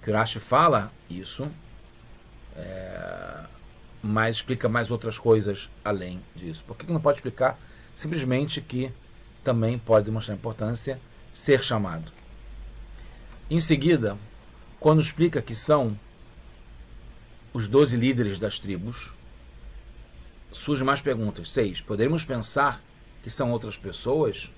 Kirashi 0.08 0.40
fala 0.40 0.90
isso, 1.10 1.46
é, 2.56 3.44
mas 4.02 4.36
explica 4.36 4.66
mais 4.66 4.90
outras 4.90 5.18
coisas 5.18 5.68
além 5.84 6.22
disso. 6.34 6.64
Por 6.66 6.78
que 6.78 6.90
não 6.90 6.98
pode 6.98 7.18
explicar 7.18 7.58
simplesmente 7.94 8.62
que 8.62 8.90
também 9.44 9.78
pode 9.78 10.06
demonstrar 10.06 10.34
importância 10.34 10.98
ser 11.30 11.62
chamado? 11.62 12.10
Em 13.50 13.60
seguida, 13.60 14.16
quando 14.80 15.02
explica 15.02 15.42
que 15.42 15.54
são 15.54 15.94
os 17.52 17.68
doze 17.68 17.94
líderes 17.94 18.38
das 18.38 18.58
tribos, 18.58 19.12
surgem 20.50 20.86
mais 20.86 21.02
perguntas. 21.02 21.50
Seis, 21.50 21.82
poderíamos 21.82 22.24
pensar 22.24 22.82
que 23.22 23.28
são 23.28 23.52
outras 23.52 23.76
pessoas? 23.76 24.50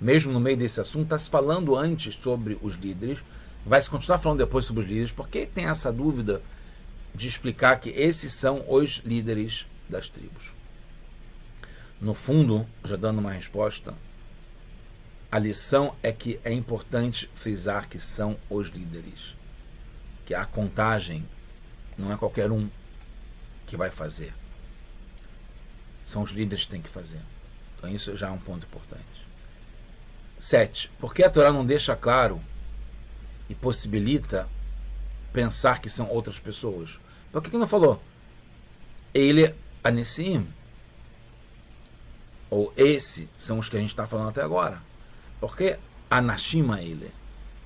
Mesmo 0.00 0.32
no 0.32 0.40
meio 0.40 0.56
desse 0.56 0.80
assunto, 0.80 1.04
está 1.04 1.18
se 1.18 1.28
falando 1.28 1.76
antes 1.76 2.14
sobre 2.14 2.58
os 2.62 2.74
líderes, 2.76 3.18
vai 3.64 3.80
se 3.80 3.88
continuar 3.88 4.18
falando 4.18 4.38
depois 4.38 4.64
sobre 4.64 4.82
os 4.82 4.88
líderes, 4.88 5.12
porque 5.12 5.46
tem 5.46 5.66
essa 5.66 5.92
dúvida 5.92 6.42
de 7.14 7.28
explicar 7.28 7.80
que 7.80 7.90
esses 7.90 8.32
são 8.32 8.64
os 8.68 9.00
líderes 9.04 9.66
das 9.88 10.08
tribos. 10.08 10.52
No 12.00 12.12
fundo, 12.12 12.66
já 12.84 12.96
dando 12.96 13.20
uma 13.20 13.30
resposta, 13.30 13.94
a 15.30 15.38
lição 15.38 15.96
é 16.02 16.12
que 16.12 16.38
é 16.44 16.52
importante 16.52 17.30
frisar 17.34 17.88
que 17.88 17.98
são 17.98 18.36
os 18.50 18.68
líderes. 18.68 19.34
Que 20.26 20.34
a 20.34 20.44
contagem 20.44 21.26
não 21.96 22.12
é 22.12 22.16
qualquer 22.16 22.50
um 22.50 22.68
que 23.66 23.76
vai 23.76 23.90
fazer. 23.90 24.34
São 26.04 26.22
os 26.22 26.30
líderes 26.30 26.64
que 26.64 26.70
têm 26.70 26.82
que 26.82 26.88
fazer. 26.88 27.20
Então 27.76 27.88
isso 27.90 28.16
já 28.16 28.28
é 28.28 28.30
um 28.30 28.38
ponto 28.38 28.66
importante. 28.66 29.04
Sete. 30.38 30.90
Por 30.98 31.14
que 31.14 31.22
a 31.22 31.30
Torá 31.30 31.52
não 31.52 31.64
deixa 31.64 31.96
claro 31.96 32.40
e 33.48 33.54
possibilita 33.54 34.48
pensar 35.32 35.80
que 35.80 35.90
são 35.90 36.08
outras 36.08 36.38
pessoas. 36.38 36.98
Por 37.32 37.42
que, 37.42 37.50
que 37.50 37.58
não 37.58 37.66
falou? 37.66 38.00
Ele, 39.12 39.54
Anissim, 39.82 40.46
ou 42.54 42.72
esse, 42.76 43.28
são 43.36 43.58
os 43.58 43.68
que 43.68 43.76
a 43.76 43.80
gente 43.80 43.90
está 43.90 44.06
falando 44.06 44.28
até 44.28 44.40
agora. 44.40 44.80
Por 45.40 45.56
que 45.56 45.76
Anashima 46.08 46.80
ele? 46.80 47.10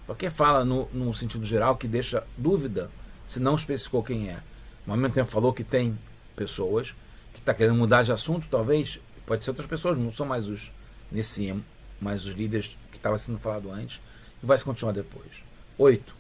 Por 0.07 0.17
que 0.17 0.31
fala 0.31 0.65
no, 0.65 0.89
no 0.95 1.13
sentido 1.13 1.45
geral 1.45 1.77
que 1.77 1.87
deixa 1.87 2.27
dúvida 2.39 2.91
se 3.27 3.39
não 3.39 3.55
especificou 3.55 4.03
quem 4.03 4.31
é? 4.31 4.43
Ao 4.87 4.97
mesmo 4.97 5.15
tempo 5.15 5.31
falou 5.31 5.53
que 5.53 5.63
tem 5.63 5.99
pessoas 6.35 6.95
que 7.35 7.41
está 7.41 7.53
querendo 7.53 7.77
mudar 7.77 8.03
de 8.03 8.13
assunto, 8.13 8.47
talvez, 8.51 8.99
pode 9.27 9.45
ser 9.45 9.51
outras 9.51 9.69
pessoas, 9.69 9.99
não 9.99 10.11
são 10.11 10.25
mais 10.25 10.49
os 10.49 10.73
Nessim, 11.13 11.63
mas 12.01 12.25
os 12.25 12.35
líderes 12.35 12.75
que 12.91 12.97
estava 12.97 13.19
sendo 13.19 13.39
falado 13.39 13.71
antes, 13.71 14.01
e 14.43 14.47
vai 14.47 14.57
se 14.57 14.65
continuar 14.65 14.93
depois. 14.93 15.48
8. 15.79 16.15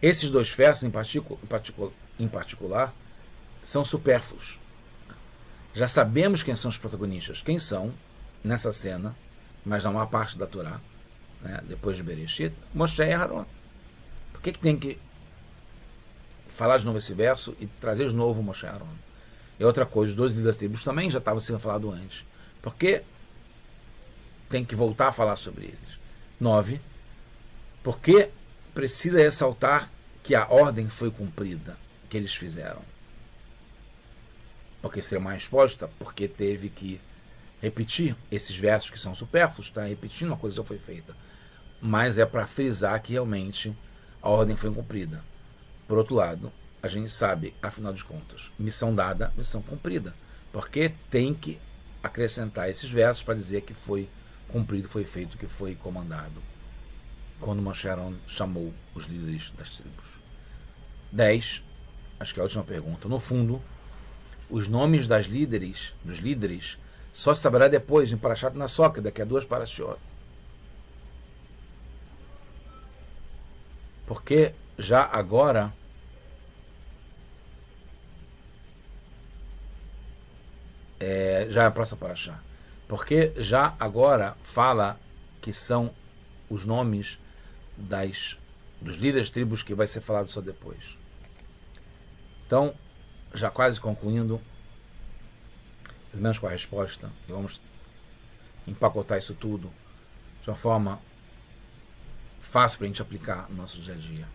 Esses 0.00 0.30
dois 0.30 0.50
versos, 0.50 0.84
em, 0.84 0.90
particu 0.90 1.38
em, 1.42 1.46
particu 1.46 1.92
em 2.18 2.28
particular, 2.28 2.94
são 3.64 3.84
supérfluos. 3.84 4.58
Já 5.74 5.88
sabemos 5.88 6.42
quem 6.42 6.54
são 6.54 6.68
os 6.68 6.78
protagonistas. 6.78 7.40
Quem 7.40 7.58
são, 7.58 7.92
nessa 8.44 8.72
cena, 8.72 9.16
mas 9.64 9.82
não 9.84 9.98
há 9.98 10.06
parte 10.06 10.36
da 10.36 10.46
Torá, 10.46 10.80
né, 11.40 11.62
depois 11.64 11.96
de 11.96 12.02
Bereshit, 12.02 12.54
Moshe 12.74 13.00
e 13.02 13.12
Aaron. 13.12 13.46
Por 14.32 14.42
que, 14.42 14.52
que 14.52 14.58
tem 14.58 14.76
que 14.76 14.98
falar 16.52 16.78
de 16.78 16.84
novo 16.84 16.98
esse 16.98 17.14
verso 17.14 17.56
e 17.58 17.66
trazer 17.66 18.08
de 18.08 18.14
novo 18.14 18.42
Moshe 18.42 18.66
Aaron. 18.66 18.86
E 19.58 19.64
outra 19.64 19.86
coisa, 19.86 20.10
os 20.10 20.16
dois 20.16 20.34
líderes 20.34 20.58
tribos 20.58 20.84
também 20.84 21.10
já 21.10 21.18
estavam 21.18 21.40
sendo 21.40 21.58
falado 21.58 21.90
antes. 21.90 22.24
Porque 22.60 23.02
tem 24.48 24.64
que 24.64 24.74
voltar 24.74 25.08
a 25.08 25.12
falar 25.12 25.36
sobre 25.36 25.66
eles. 25.66 25.98
9. 26.38 26.80
Porque 27.82 28.30
precisa 28.74 29.18
ressaltar 29.18 29.90
que 30.22 30.34
a 30.34 30.46
ordem 30.48 30.88
foi 30.88 31.10
cumprida, 31.10 31.76
que 32.08 32.16
eles 32.16 32.34
fizeram. 32.34 32.82
Porque 34.80 35.02
seria 35.02 35.20
uma 35.20 35.32
resposta, 35.32 35.88
porque 35.98 36.26
teve 36.26 36.68
que 36.68 37.00
repetir 37.60 38.16
esses 38.30 38.56
versos 38.56 38.90
que 38.90 38.98
são 38.98 39.14
supérfluos, 39.14 39.68
está 39.68 39.84
repetindo 39.84 40.28
uma 40.28 40.36
coisa 40.36 40.54
que 40.54 40.62
já 40.62 40.66
foi 40.66 40.78
feita. 40.78 41.16
Mas 41.80 42.18
é 42.18 42.26
para 42.26 42.46
frisar 42.46 43.00
que 43.00 43.12
realmente 43.12 43.76
a 44.20 44.28
ordem 44.28 44.56
foi 44.56 44.72
cumprida. 44.72 45.22
Por 45.86 45.98
outro 45.98 46.14
lado, 46.14 46.52
a 46.82 46.88
gente 46.88 47.10
sabe, 47.10 47.54
afinal 47.62 47.92
de 47.92 48.04
contas, 48.04 48.50
missão 48.58 48.94
dada, 48.94 49.32
missão 49.36 49.62
cumprida. 49.62 50.14
Porque 50.52 50.92
tem 51.10 51.32
que 51.32 51.58
acrescentar 52.02 52.68
esses 52.68 52.90
versos 52.90 53.22
para 53.22 53.34
dizer 53.34 53.62
que 53.62 53.74
foi 53.74 54.08
cumprido, 54.48 54.88
foi 54.88 55.04
feito, 55.04 55.38
que 55.38 55.46
foi 55.46 55.74
comandado. 55.74 56.42
Quando 57.42 57.60
Moshe 57.60 57.88
chamou 58.28 58.72
os 58.94 59.06
líderes 59.06 59.52
das 59.58 59.70
tribos. 59.70 60.06
10. 61.10 61.62
Acho 62.20 62.32
que 62.32 62.38
é 62.38 62.42
a 62.42 62.44
última 62.44 62.62
pergunta. 62.62 63.08
No 63.08 63.18
fundo, 63.18 63.60
os 64.48 64.68
nomes 64.68 65.08
das 65.08 65.26
líderes, 65.26 65.92
dos 66.04 66.18
líderes, 66.18 66.78
só 67.12 67.34
se 67.34 67.42
saberá 67.42 67.66
depois 67.66 68.12
em 68.12 68.16
Parashat 68.16 68.56
Nassok, 68.56 69.00
daqui 69.00 69.20
a 69.20 69.24
duas 69.24 69.44
Parashiot. 69.44 69.98
Porque 74.06 74.54
já 74.78 75.04
agora 75.04 75.72
é, 81.00 81.48
já 81.50 81.64
é 81.64 81.66
a 81.66 81.70
próxima 81.72 81.98
paraxá. 81.98 82.38
Porque 82.86 83.32
já 83.36 83.74
agora 83.80 84.36
fala 84.44 84.98
que 85.40 85.52
são 85.52 85.90
os 86.48 86.64
nomes 86.64 87.18
das 87.76 88.36
dos 88.80 88.96
líderes 88.96 89.30
tribos 89.30 89.62
que 89.62 89.74
vai 89.74 89.86
ser 89.86 90.00
falado 90.00 90.28
só 90.28 90.40
depois. 90.40 90.98
Então, 92.46 92.74
já 93.32 93.50
quase 93.50 93.80
concluindo, 93.80 94.40
pelo 96.10 96.22
menos 96.22 96.38
com 96.38 96.46
a 96.46 96.50
resposta, 96.50 97.10
e 97.28 97.32
vamos 97.32 97.60
empacotar 98.66 99.18
isso 99.18 99.34
tudo 99.34 99.72
de 100.42 100.50
uma 100.50 100.56
forma 100.56 101.00
fácil 102.40 102.78
para 102.78 102.86
a 102.86 102.88
gente 102.88 103.02
aplicar 103.02 103.48
no 103.48 103.56
nosso 103.56 103.80
dia 103.80 103.94
a 103.94 103.96
dia. 103.96 104.28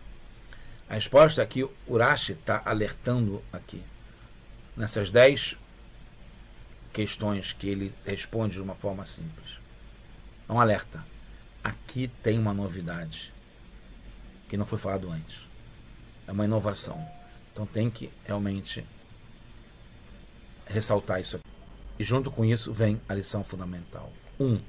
A 0.88 0.94
resposta 0.94 1.42
é 1.42 1.46
que 1.46 1.68
Urashi 1.86 2.32
está 2.32 2.62
alertando 2.64 3.44
aqui. 3.52 3.82
Nessas 4.74 5.10
dez 5.10 5.56
questões 6.92 7.52
que 7.52 7.68
ele 7.68 7.94
responde 8.04 8.54
de 8.54 8.62
uma 8.62 8.74
forma 8.74 9.04
simples. 9.04 9.58
É 10.48 10.52
um 10.52 10.60
alerta. 10.60 11.04
Aqui 11.68 12.08
tem 12.22 12.38
uma 12.38 12.54
novidade 12.54 13.30
que 14.48 14.56
não 14.56 14.64
foi 14.64 14.78
falado 14.78 15.10
antes. 15.10 15.36
É 16.26 16.32
uma 16.32 16.46
inovação. 16.46 17.06
Então 17.52 17.66
tem 17.66 17.90
que 17.90 18.10
realmente 18.24 18.86
ressaltar 20.64 21.20
isso. 21.20 21.38
E 21.98 22.04
junto 22.04 22.30
com 22.30 22.42
isso 22.42 22.72
vem 22.72 22.98
a 23.06 23.12
lição 23.12 23.44
fundamental. 23.44 24.10
Um, 24.40 24.62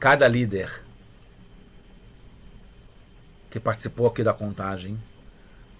cada 0.00 0.26
líder 0.26 0.82
que 3.48 3.60
participou 3.60 4.08
aqui 4.08 4.24
da 4.24 4.34
contagem 4.34 5.00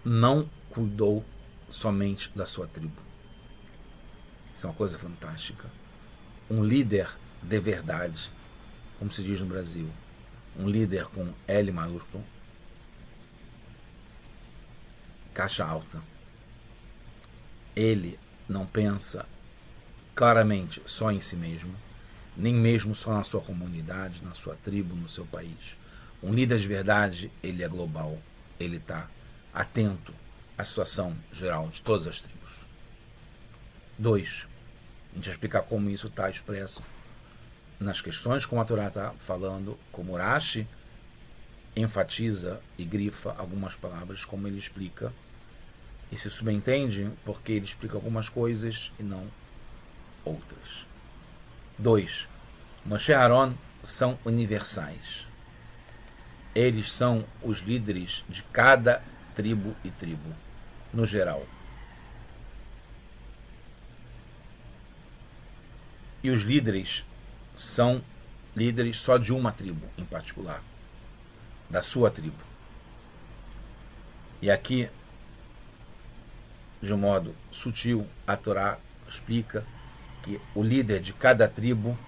não 0.05 0.49
cuidou 0.71 1.25
somente 1.69 2.31
da 2.37 2.47
sua 2.47 2.69
tribo. 2.69 3.03
Isso 4.55 4.65
é 4.65 4.71
uma 4.71 4.77
coisa 4.77 4.97
fantástica. 4.97 5.69
Um 6.49 6.63
líder 6.63 7.11
de 7.43 7.59
verdade, 7.59 8.31
como 9.03 9.11
se 9.11 9.21
diz 9.21 9.41
no 9.41 9.47
Brasil, 9.47 9.91
um 10.57 10.69
líder 10.69 11.07
com 11.07 11.35
L 11.49 11.73
maiúsculo, 11.73 12.25
caixa 15.35 15.65
alta. 15.65 16.01
Ele 17.75 18.17
não 18.49 18.65
pensa 18.65 19.27
claramente 20.15 20.81
só 20.87 21.11
em 21.11 21.21
si 21.21 21.35
mesmo, 21.35 21.75
nem 22.37 22.55
mesmo 22.55 22.95
só 22.95 23.13
na 23.13 23.25
sua 23.25 23.41
comunidade, 23.41 24.23
na 24.23 24.35
sua 24.35 24.55
tribo, 24.55 24.95
no 24.95 25.09
seu 25.09 25.27
país. 25.27 25.77
Um 26.23 26.33
líder 26.33 26.61
de 26.61 26.69
verdade, 26.69 27.33
ele 27.43 27.65
é 27.65 27.69
global, 27.69 28.17
ele 28.61 28.77
está 28.77 29.11
atento 29.53 30.15
à 30.57 30.63
situação 30.63 31.17
geral 31.33 31.67
de 31.71 31.83
todas 31.83 32.07
as 32.07 32.21
tribos. 32.21 32.53
Dois, 33.99 34.47
a 35.11 35.17
gente 35.17 35.25
vai 35.25 35.35
explicar 35.35 35.63
como 35.63 35.91
isso 35.91 36.07
está 36.07 36.31
expresso 36.31 36.81
nas 37.83 38.01
questões 38.01 38.47
como 38.47 38.61
a 38.61 38.65
Torá 38.65 38.89
está 38.89 39.13
falando, 39.19 39.79
como 39.91 40.13
Urashi 40.13 40.67
enfatiza 41.75 42.61
e 42.79 42.85
grifa 42.85 43.35
algumas 43.39 43.77
palavras, 43.77 44.25
como 44.25 44.47
ele 44.47 44.59
explica. 44.59 45.13
E 46.11 46.19
se 46.19 46.29
subentende 46.29 47.11
porque 47.25 47.53
ele 47.53 47.65
explica 47.65 47.97
algumas 47.97 48.29
coisas 48.29 48.93
e 48.99 49.03
não 49.03 49.27
outras. 50.25 50.87
2. 51.79 52.29
Moshe 52.85 53.15
Aaron 53.15 53.55
são 53.83 54.19
universais. 54.25 55.27
Eles 56.55 56.93
são 56.93 57.25
os 57.43 57.61
líderes 57.61 58.25
de 58.29 58.43
cada 58.43 59.03
tribo 59.35 59.75
e 59.83 59.91
tribo, 59.91 60.35
no 60.93 61.07
geral. 61.07 61.47
E 66.23 66.31
os 66.31 66.43
líderes 66.43 67.05
são 67.55 68.03
líderes 68.55 68.99
só 68.99 69.19
de 69.19 69.33
uma 69.33 69.53
tribo 69.53 69.87
em 69.97 70.05
particular, 70.05 70.63
da 71.69 71.83
sua 71.83 72.11
tribo. 72.11 72.53
E 74.41 74.51
aqui, 74.51 74.89
de 76.83 76.93
um 76.93 76.99
modo 76.99 77.35
sutil, 77.51 78.07
a 78.27 78.37
Torá 78.37 78.79
explica 79.09 79.65
que 80.23 80.41
o 80.55 80.63
líder 80.63 81.01
de 81.01 81.13
cada 81.13 81.49
tribo, 81.49 81.99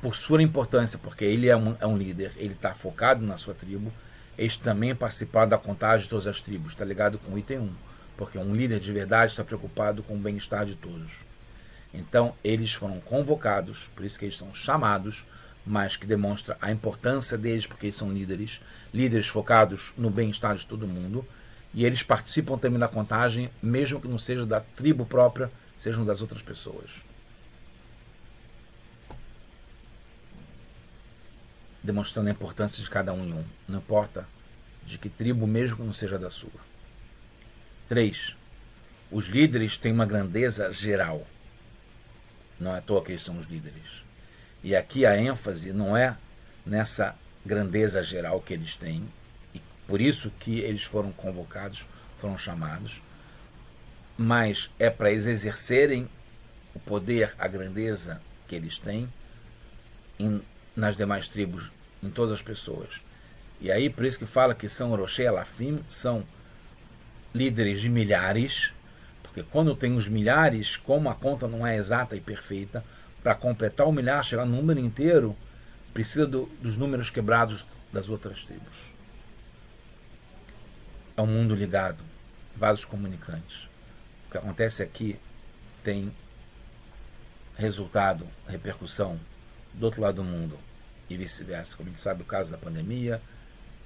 por 0.00 0.16
sua 0.16 0.42
importância, 0.42 0.98
porque 0.98 1.24
ele 1.24 1.48
é 1.48 1.56
um, 1.56 1.76
é 1.80 1.86
um 1.86 1.96
líder, 1.96 2.32
ele 2.36 2.54
está 2.54 2.74
focado 2.74 3.24
na 3.24 3.36
sua 3.36 3.54
tribo, 3.54 3.92
este 4.36 4.62
também 4.62 4.94
participar 4.94 5.46
da 5.46 5.58
contagem 5.58 6.04
de 6.04 6.10
todas 6.10 6.26
as 6.26 6.40
tribos, 6.40 6.72
está 6.72 6.84
ligado 6.84 7.18
com 7.18 7.32
o 7.32 7.38
item 7.38 7.58
1, 7.58 7.74
porque 8.16 8.38
um 8.38 8.54
líder 8.54 8.78
de 8.78 8.92
verdade 8.92 9.32
está 9.32 9.42
preocupado 9.42 10.02
com 10.02 10.14
o 10.14 10.18
bem-estar 10.18 10.64
de 10.64 10.76
todos. 10.76 11.26
Então, 11.92 12.34
eles 12.44 12.74
foram 12.74 13.00
convocados, 13.00 13.88
por 13.94 14.04
isso 14.04 14.18
que 14.18 14.26
eles 14.26 14.36
são 14.36 14.54
chamados, 14.54 15.24
mas 15.64 15.96
que 15.96 16.06
demonstra 16.06 16.56
a 16.60 16.70
importância 16.70 17.36
deles, 17.36 17.66
porque 17.66 17.86
eles 17.86 17.96
são 17.96 18.12
líderes, 18.12 18.60
líderes 18.92 19.26
focados 19.26 19.92
no 19.96 20.10
bem-estar 20.10 20.56
de 20.56 20.66
todo 20.66 20.86
mundo, 20.86 21.26
e 21.72 21.84
eles 21.84 22.02
participam 22.02 22.58
também 22.58 22.78
da 22.78 22.88
contagem, 22.88 23.50
mesmo 23.62 24.00
que 24.00 24.08
não 24.08 24.18
seja 24.18 24.46
da 24.46 24.60
tribo 24.60 25.04
própria, 25.04 25.50
sejam 25.76 26.04
das 26.04 26.22
outras 26.22 26.42
pessoas. 26.42 26.90
Demonstrando 31.82 32.28
a 32.28 32.32
importância 32.32 32.82
de 32.82 32.90
cada 32.90 33.12
um 33.12 33.24
em 33.24 33.32
um, 33.32 33.44
não 33.66 33.78
importa 33.78 34.26
de 34.84 34.98
que 34.98 35.08
tribo, 35.08 35.46
mesmo 35.46 35.76
que 35.76 35.82
não 35.82 35.92
seja 35.92 36.18
da 36.18 36.30
sua. 36.30 36.50
3. 37.88 38.34
Os 39.10 39.26
líderes 39.26 39.76
têm 39.76 39.92
uma 39.92 40.04
grandeza 40.04 40.72
geral 40.72 41.26
não 42.58 42.74
é 42.74 42.78
à 42.78 42.80
toa 42.80 43.02
que 43.02 43.12
eles 43.12 43.24
são 43.24 43.38
os 43.38 43.46
líderes. 43.46 44.04
E 44.62 44.74
aqui 44.74 45.06
a 45.06 45.16
ênfase 45.16 45.72
não 45.72 45.96
é 45.96 46.16
nessa 46.66 47.14
grandeza 47.44 48.02
geral 48.02 48.40
que 48.40 48.52
eles 48.52 48.76
têm, 48.76 49.08
e 49.54 49.60
por 49.86 50.00
isso 50.00 50.30
que 50.38 50.58
eles 50.60 50.82
foram 50.82 51.12
convocados, 51.12 51.86
foram 52.18 52.36
chamados, 52.36 53.00
mas 54.16 54.68
é 54.78 54.90
para 54.90 55.10
eles 55.10 55.26
exercerem 55.26 56.08
o 56.74 56.78
poder, 56.80 57.34
a 57.38 57.46
grandeza 57.46 58.20
que 58.46 58.56
eles 58.56 58.78
têm 58.78 59.08
em, 60.18 60.42
nas 60.74 60.96
demais 60.96 61.28
tribos, 61.28 61.70
em 62.02 62.10
todas 62.10 62.32
as 62.32 62.42
pessoas. 62.42 63.00
E 63.60 63.70
aí, 63.70 63.88
por 63.88 64.04
isso 64.04 64.18
que 64.18 64.26
fala 64.26 64.54
que 64.54 64.68
são 64.68 64.94
Roche 64.94 65.26
Alafim, 65.26 65.82
são 65.88 66.24
líderes 67.34 67.80
de 67.80 67.88
milhares, 67.88 68.72
porque 69.28 69.42
quando 69.42 69.76
tem 69.76 69.94
os 69.94 70.08
milhares, 70.08 70.76
como 70.76 71.08
a 71.08 71.14
conta 71.14 71.46
não 71.46 71.66
é 71.66 71.76
exata 71.76 72.16
e 72.16 72.20
perfeita, 72.20 72.82
para 73.22 73.34
completar 73.34 73.86
o 73.86 73.92
milhar, 73.92 74.24
chegar 74.24 74.46
no 74.46 74.56
número 74.56 74.80
inteiro, 74.80 75.36
precisa 75.92 76.26
do, 76.26 76.46
dos 76.62 76.76
números 76.76 77.10
quebrados 77.10 77.66
das 77.92 78.08
outras 78.08 78.44
tribos. 78.44 78.88
É 81.16 81.20
um 81.20 81.26
mundo 81.26 81.54
ligado, 81.54 82.02
vasos 82.56 82.84
comunicantes. 82.84 83.68
O 84.26 84.30
que 84.30 84.38
acontece 84.38 84.82
aqui 84.82 85.18
tem 85.84 86.12
resultado, 87.56 88.26
repercussão 88.46 89.20
do 89.74 89.84
outro 89.84 90.00
lado 90.00 90.16
do 90.16 90.24
mundo 90.24 90.58
e 91.10 91.16
vice-versa. 91.16 91.76
Como 91.76 91.88
a 91.88 91.92
gente 91.92 92.02
sabe, 92.02 92.22
o 92.22 92.26
caso 92.26 92.50
da 92.50 92.56
pandemia, 92.56 93.20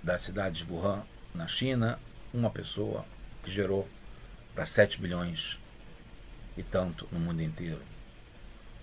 da 0.03 0.19
cidade 0.19 0.63
de 0.63 0.71
Wuhan, 0.71 1.03
na 1.35 1.49
China, 1.49 1.99
uma 2.33 2.51
pessoa 2.51 3.05
que 3.43 3.51
gerou 3.51 3.89
para 4.55 4.67
7 4.67 5.01
bilhões 5.01 5.59
e 6.57 6.63
tanto 6.63 7.09
no 7.11 7.19
mundo 7.19 7.43
inteiro. 7.43 7.81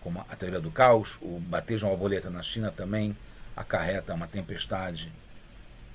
Como 0.01 0.25
a 0.27 0.35
teoria 0.35 0.59
do 0.59 0.71
caos, 0.71 1.17
o 1.21 1.39
bater 1.39 1.77
de 1.77 1.85
uma 1.85 1.91
borboleta 1.91 2.29
na 2.29 2.41
China 2.41 2.71
também 2.71 3.15
acarreta 3.55 4.13
uma 4.13 4.27
tempestade 4.27 5.11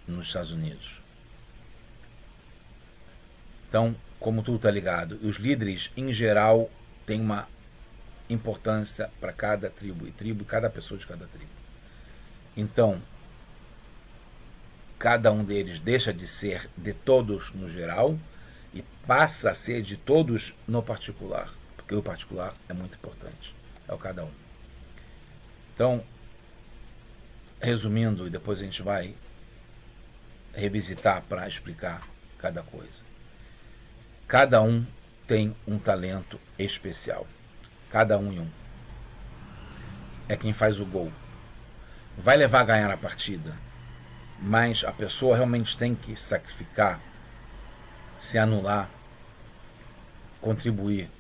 nos 0.06 0.26
Estados 0.26 0.52
Unidos. 0.52 1.00
Então, 3.68 3.96
como 4.20 4.42
tudo 4.42 4.56
está 4.56 4.70
ligado, 4.70 5.18
os 5.22 5.37
líderes, 5.37 5.90
em 5.96 6.12
geral, 6.12 6.70
têm 7.04 7.20
uma 7.20 7.48
importância 8.28 9.10
para 9.20 9.32
cada 9.32 9.68
tribo 9.68 10.06
e 10.06 10.12
tribo, 10.12 10.44
cada 10.44 10.70
pessoa 10.70 10.98
de 10.98 11.06
cada 11.06 11.26
tribo. 11.26 11.50
Então, 12.56 13.02
cada 14.98 15.32
um 15.32 15.44
deles 15.44 15.80
deixa 15.80 16.12
de 16.12 16.26
ser 16.26 16.70
de 16.76 16.92
todos 16.92 17.52
no 17.52 17.68
geral 17.68 18.18
e 18.74 18.82
passa 19.06 19.50
a 19.50 19.54
ser 19.54 19.80
de 19.82 19.96
todos 19.96 20.54
no 20.66 20.82
particular, 20.82 21.48
porque 21.76 21.94
o 21.94 22.02
particular 22.02 22.54
é 22.68 22.72
muito 22.74 22.96
importante, 22.96 23.54
é 23.88 23.94
o 23.94 23.98
cada 23.98 24.24
um. 24.24 24.30
Então, 25.72 26.04
resumindo, 27.60 28.26
e 28.26 28.30
depois 28.30 28.60
a 28.60 28.64
gente 28.64 28.82
vai 28.82 29.14
revisitar 30.52 31.22
para 31.22 31.48
explicar 31.48 32.02
cada 32.38 32.62
coisa. 32.62 33.02
Cada 34.28 34.60
um 34.62 34.87
tem 35.26 35.54
um 35.66 35.78
talento 35.78 36.40
especial. 36.58 37.26
Cada 37.90 38.18
um 38.18 38.32
em 38.32 38.40
um. 38.40 38.50
É 40.28 40.37
quem 40.37 40.52
faz 40.52 40.80
o 40.80 40.87
gol. 40.87 41.12
Vai 42.16 42.37
levar 42.37 42.60
a 42.60 42.64
ganhar 42.64 42.90
a 42.90 42.96
partida, 42.96 43.56
mas 44.40 44.84
a 44.84 44.92
pessoa 44.92 45.37
realmente 45.37 45.76
tem 45.76 45.94
que 45.94 46.16
sacrificar, 46.16 47.00
se 48.18 48.38
anular, 48.38 48.90
contribuir, 50.40 51.11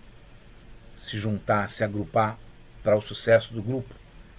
se 0.96 1.16
juntar, 1.16 1.68
se 1.68 1.82
agrupar 1.82 2.38
para 2.82 2.96
o 2.96 3.02
sucesso 3.02 3.52
do 3.52 3.62
grupo 3.62 3.94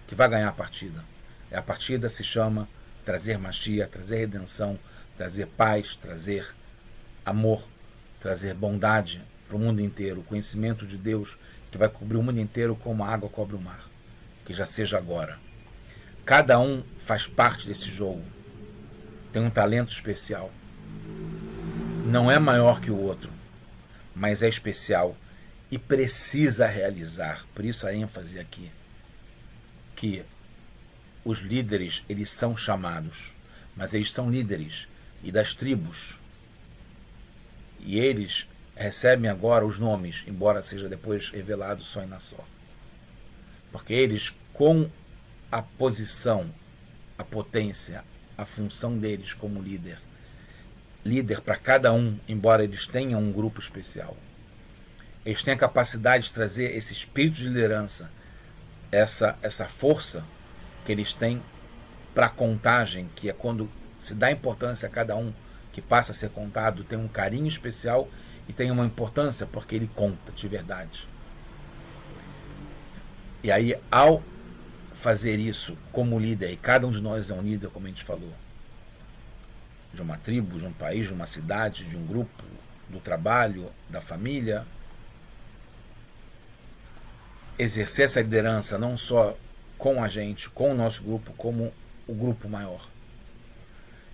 que 0.07 0.15
vai 0.15 0.29
ganhar 0.29 0.49
a 0.49 0.53
partida. 0.53 1.03
A 1.51 1.61
partida 1.61 2.09
se 2.09 2.23
chama 2.23 2.67
trazer 3.03 3.37
magia, 3.37 3.87
trazer 3.87 4.17
redenção, 4.17 4.77
trazer 5.17 5.47
paz, 5.47 5.95
trazer 5.95 6.53
amor, 7.25 7.63
trazer 8.19 8.53
bondade 8.53 9.23
para 9.47 9.55
o 9.55 9.59
mundo 9.59 9.81
inteiro, 9.81 10.21
o 10.21 10.23
conhecimento 10.23 10.85
de 10.85 10.97
Deus 10.97 11.37
que 11.71 11.77
vai 11.77 11.89
cobrir 11.89 12.17
o 12.17 12.23
mundo 12.23 12.39
inteiro 12.39 12.75
como 12.75 13.03
a 13.03 13.09
água 13.09 13.29
cobre 13.29 13.55
o 13.55 13.61
mar. 13.61 13.89
Que 14.45 14.53
já 14.53 14.65
seja 14.65 14.97
agora. 14.97 15.39
Cada 16.25 16.59
um 16.59 16.83
faz 16.97 17.27
parte 17.27 17.67
desse 17.67 17.91
jogo. 17.91 18.23
Tem 19.31 19.41
um 19.41 19.49
talento 19.49 19.91
especial. 19.91 20.51
Não 22.05 22.29
é 22.29 22.37
maior 22.37 22.79
que 22.79 22.91
o 22.91 22.99
outro, 22.99 23.31
mas 24.15 24.43
é 24.43 24.47
especial 24.47 25.17
e 25.71 25.79
precisa 25.79 26.67
realizar. 26.67 27.47
Por 27.55 27.65
isso 27.65 27.87
a 27.87 27.95
ênfase 27.95 28.37
aqui 28.37 28.71
que 29.95 30.23
os 31.23 31.39
líderes, 31.39 32.03
eles 32.07 32.29
são 32.29 32.55
chamados, 32.55 33.33
mas 33.75 33.95
eles 33.95 34.11
são 34.11 34.29
líderes 34.29 34.87
e 35.23 35.31
das 35.31 35.55
tribos. 35.55 36.19
E 37.79 37.97
eles 37.97 38.47
recebem 38.75 39.27
agora 39.27 39.65
os 39.65 39.79
nomes, 39.79 40.23
embora 40.27 40.61
seja 40.61 40.87
depois 40.87 41.29
revelado 41.29 41.83
só 41.83 42.03
em 42.03 42.07
Nassau. 42.07 42.45
Porque 43.71 43.93
eles, 43.93 44.31
com 44.53 44.87
a 45.51 45.63
posição, 45.63 46.53
a 47.17 47.23
potência, 47.23 48.03
a 48.37 48.45
função 48.45 48.95
deles 48.95 49.33
como 49.33 49.59
líder, 49.59 49.99
líder 51.05 51.39
para 51.41 51.55
cada 51.55 51.93
um, 51.93 52.17
embora 52.27 52.63
eles 52.63 52.87
tenham 52.87 53.21
um 53.21 53.31
grupo 53.31 53.59
especial, 53.59 54.17
eles 55.23 55.43
têm 55.43 55.53
a 55.53 55.57
capacidade 55.57 56.25
de 56.25 56.33
trazer 56.33 56.75
esse 56.75 56.93
espírito 56.93 57.35
de 57.35 57.47
liderança, 57.47 58.09
essa, 58.91 59.37
essa 59.41 59.67
força 59.67 60.23
que 60.83 60.91
eles 60.91 61.13
têm 61.13 61.41
para 62.13 62.25
a 62.25 62.29
contagem, 62.29 63.09
que 63.15 63.29
é 63.29 63.33
quando 63.33 63.69
se 63.99 64.15
dá 64.15 64.31
importância 64.31 64.87
a 64.87 64.91
cada 64.91 65.15
um 65.15 65.31
que 65.71 65.81
passa 65.81 66.11
a 66.11 66.15
ser 66.15 66.29
contado, 66.29 66.83
tem 66.83 66.97
um 66.97 67.07
carinho 67.07 67.47
especial 67.47 68.07
e 68.47 68.53
tem 68.53 68.71
uma 68.71 68.85
importância 68.85 69.45
porque 69.45 69.75
ele 69.75 69.89
conta 69.93 70.31
de 70.31 70.47
verdade. 70.47 71.07
E 73.43 73.51
aí, 73.51 73.77
ao 73.91 74.23
fazer 74.93 75.37
isso 75.37 75.77
como 75.91 76.17
líder, 76.17 76.51
e 76.51 76.57
cada 76.57 76.87
um 76.87 76.91
de 76.91 77.01
nós 77.01 77.29
é 77.29 77.33
um 77.33 77.41
líder, 77.41 77.69
como 77.69 77.85
a 77.85 77.89
gente 77.89 78.03
falou, 78.03 78.33
de 79.95 80.01
uma 80.01 80.17
tribo, 80.17 80.59
de 80.59 80.65
um 80.65 80.73
país, 80.73 81.07
de 81.07 81.13
uma 81.13 81.25
cidade, 81.25 81.85
de 81.85 81.97
um 81.97 82.05
grupo, 82.05 82.43
do 82.89 82.99
trabalho, 82.99 83.71
da 83.89 83.99
família, 83.99 84.65
exercer 87.57 88.05
essa 88.05 88.21
liderança 88.21 88.77
não 88.77 88.97
só 88.97 89.35
com 89.77 90.03
a 90.03 90.07
gente, 90.07 90.49
com 90.49 90.71
o 90.71 90.75
nosso 90.75 91.01
grupo, 91.03 91.33
como 91.33 91.73
o 92.07 92.13
grupo 92.13 92.47
maior. 92.47 92.87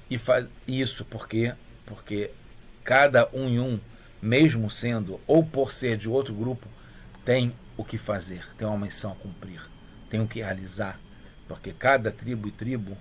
E 0.10 0.18
faz 0.18 0.46
isso 0.68 1.04
porque 1.06 1.54
porque 1.86 2.32
cada 2.84 3.28
um 3.34 3.50
em 3.50 3.60
um, 3.60 3.80
mesmo 4.22 4.70
sendo 4.70 5.20
ou 5.28 5.44
por 5.44 5.72
ser 5.74 5.98
de 5.98 6.10
outro 6.10 6.34
grupo, 6.34 6.68
tem 7.26 7.54
o 7.76 7.84
que 7.84 7.98
fazer, 7.98 8.48
tem 8.58 8.66
uma 8.68 8.78
missão 8.78 9.12
a 9.12 9.16
cumprir, 9.16 9.62
tem 10.10 10.22
o 10.22 10.28
que 10.28 10.40
realizar, 10.40 11.00
porque 11.48 11.74
cada 11.74 12.12
tribo 12.12 12.48
e 12.48 12.52
tribo 12.52 12.98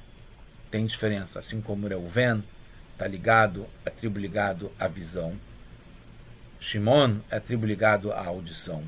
tem 0.70 0.86
diferença, 0.86 1.38
assim 1.38 1.60
como 1.60 1.86
Reuven 1.86 2.42
está 3.00 3.08
ligado, 3.08 3.66
é 3.82 3.88
tribo 3.88 4.18
ligado 4.18 4.70
à 4.78 4.86
visão. 4.86 5.34
Shimon 6.60 7.20
é 7.30 7.40
tribo 7.40 7.64
ligado 7.64 8.12
à 8.12 8.26
audição. 8.26 8.84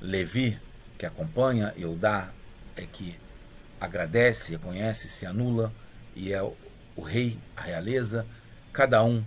Levi, 0.00 0.56
que 0.96 1.04
acompanha, 1.04 1.74
Eudá, 1.76 2.30
é 2.76 2.82
que 2.82 3.18
agradece, 3.80 4.52
reconhece, 4.52 5.08
se 5.08 5.26
anula 5.26 5.72
e 6.14 6.32
é 6.32 6.40
o, 6.40 6.56
o 6.94 7.02
rei, 7.02 7.40
a 7.56 7.62
realeza. 7.62 8.24
Cada 8.72 9.02
um 9.02 9.24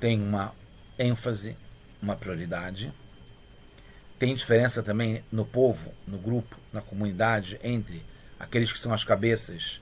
tem 0.00 0.20
uma 0.20 0.52
ênfase, 0.98 1.56
uma 2.02 2.16
prioridade. 2.16 2.92
Tem 4.18 4.34
diferença 4.34 4.82
também 4.82 5.22
no 5.30 5.44
povo, 5.44 5.94
no 6.08 6.18
grupo, 6.18 6.58
na 6.72 6.80
comunidade, 6.80 7.56
entre 7.62 8.04
aqueles 8.36 8.72
que 8.72 8.80
são 8.80 8.92
as 8.92 9.04
cabeças, 9.04 9.80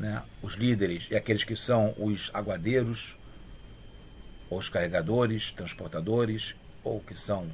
né, 0.00 0.22
os 0.42 0.54
líderes, 0.54 1.06
e 1.10 1.14
aqueles 1.14 1.44
que 1.44 1.54
são 1.54 1.94
os 1.98 2.30
aguadeiros, 2.32 3.14
ou 4.48 4.58
os 4.58 4.70
carregadores, 4.70 5.52
transportadores, 5.52 6.56
ou 6.82 7.00
que 7.00 7.14
são 7.14 7.50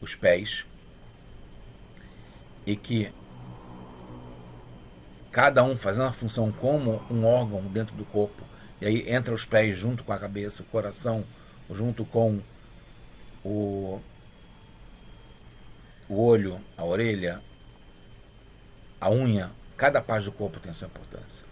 os 0.00 0.14
pés. 0.14 0.64
E 2.64 2.76
que 2.76 3.12
cada 5.32 5.64
um 5.64 5.76
fazendo 5.76 6.06
a 6.06 6.12
função 6.12 6.52
como 6.52 7.02
um 7.10 7.26
órgão 7.26 7.60
dentro 7.62 7.96
do 7.96 8.04
corpo, 8.04 8.44
e 8.80 8.86
aí 8.86 9.10
entra 9.10 9.34
os 9.34 9.44
pés 9.44 9.76
junto 9.76 10.04
com 10.04 10.12
a 10.12 10.18
cabeça, 10.18 10.62
o 10.62 10.66
coração 10.66 11.24
junto 11.68 12.04
com 12.04 12.40
o, 13.44 14.00
o 16.08 16.22
olho, 16.24 16.60
a 16.76 16.84
orelha, 16.84 17.42
a 19.00 19.10
unha, 19.10 19.50
cada 19.76 20.00
parte 20.00 20.24
do 20.24 20.32
corpo 20.32 20.58
tem 20.58 20.72
sua 20.72 20.88
importância. 20.88 21.44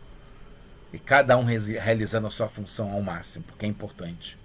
E 0.93 0.99
cada 0.99 1.37
um 1.37 1.45
realizando 1.45 2.27
a 2.27 2.31
sua 2.31 2.49
função 2.49 2.93
ao 2.93 3.03
máximo, 3.03 3.45
porque 3.45 3.67
é 3.67 3.69
importante. 3.69 4.39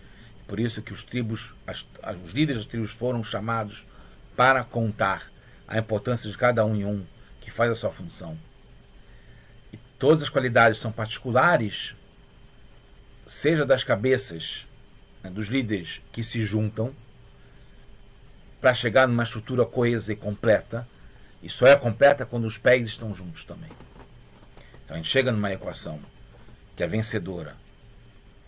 Por 0.47 0.59
isso 0.59 0.81
que 0.81 0.91
os 0.91 1.03
tribos, 1.03 1.53
as, 1.67 1.87
os 2.25 2.31
líderes 2.31 2.63
das 2.63 2.65
tribos 2.65 2.91
foram 2.91 3.23
chamados 3.23 3.85
para 4.35 4.63
contar 4.63 5.31
a 5.67 5.77
importância 5.77 6.29
de 6.29 6.35
cada 6.35 6.65
um 6.65 6.75
em 6.75 6.85
um 6.85 7.05
que 7.39 7.51
faz 7.51 7.69
a 7.69 7.75
sua 7.75 7.91
função. 7.91 8.37
E 9.71 9.77
todas 9.99 10.23
as 10.23 10.29
qualidades 10.29 10.79
são 10.79 10.91
particulares, 10.91 11.95
seja 13.27 13.63
das 13.65 13.83
cabeças, 13.83 14.65
né, 15.23 15.29
dos 15.29 15.47
líderes 15.49 16.01
que 16.11 16.23
se 16.23 16.43
juntam 16.43 16.95
para 18.59 18.73
chegar 18.73 19.07
numa 19.07 19.23
estrutura 19.23 19.65
coesa 19.65 20.11
e 20.11 20.15
completa, 20.15 20.87
e 21.41 21.49
só 21.49 21.67
é 21.67 21.75
completa 21.75 22.25
quando 22.25 22.45
os 22.45 22.57
pés 22.57 22.87
estão 22.87 23.13
juntos 23.13 23.43
também. 23.43 23.69
Então 24.83 24.95
a 24.95 24.97
gente 24.97 25.09
chega 25.09 25.31
numa 25.31 25.51
equação 25.51 25.99
que 26.75 26.83
é 26.83 26.87
vencedora, 26.87 27.55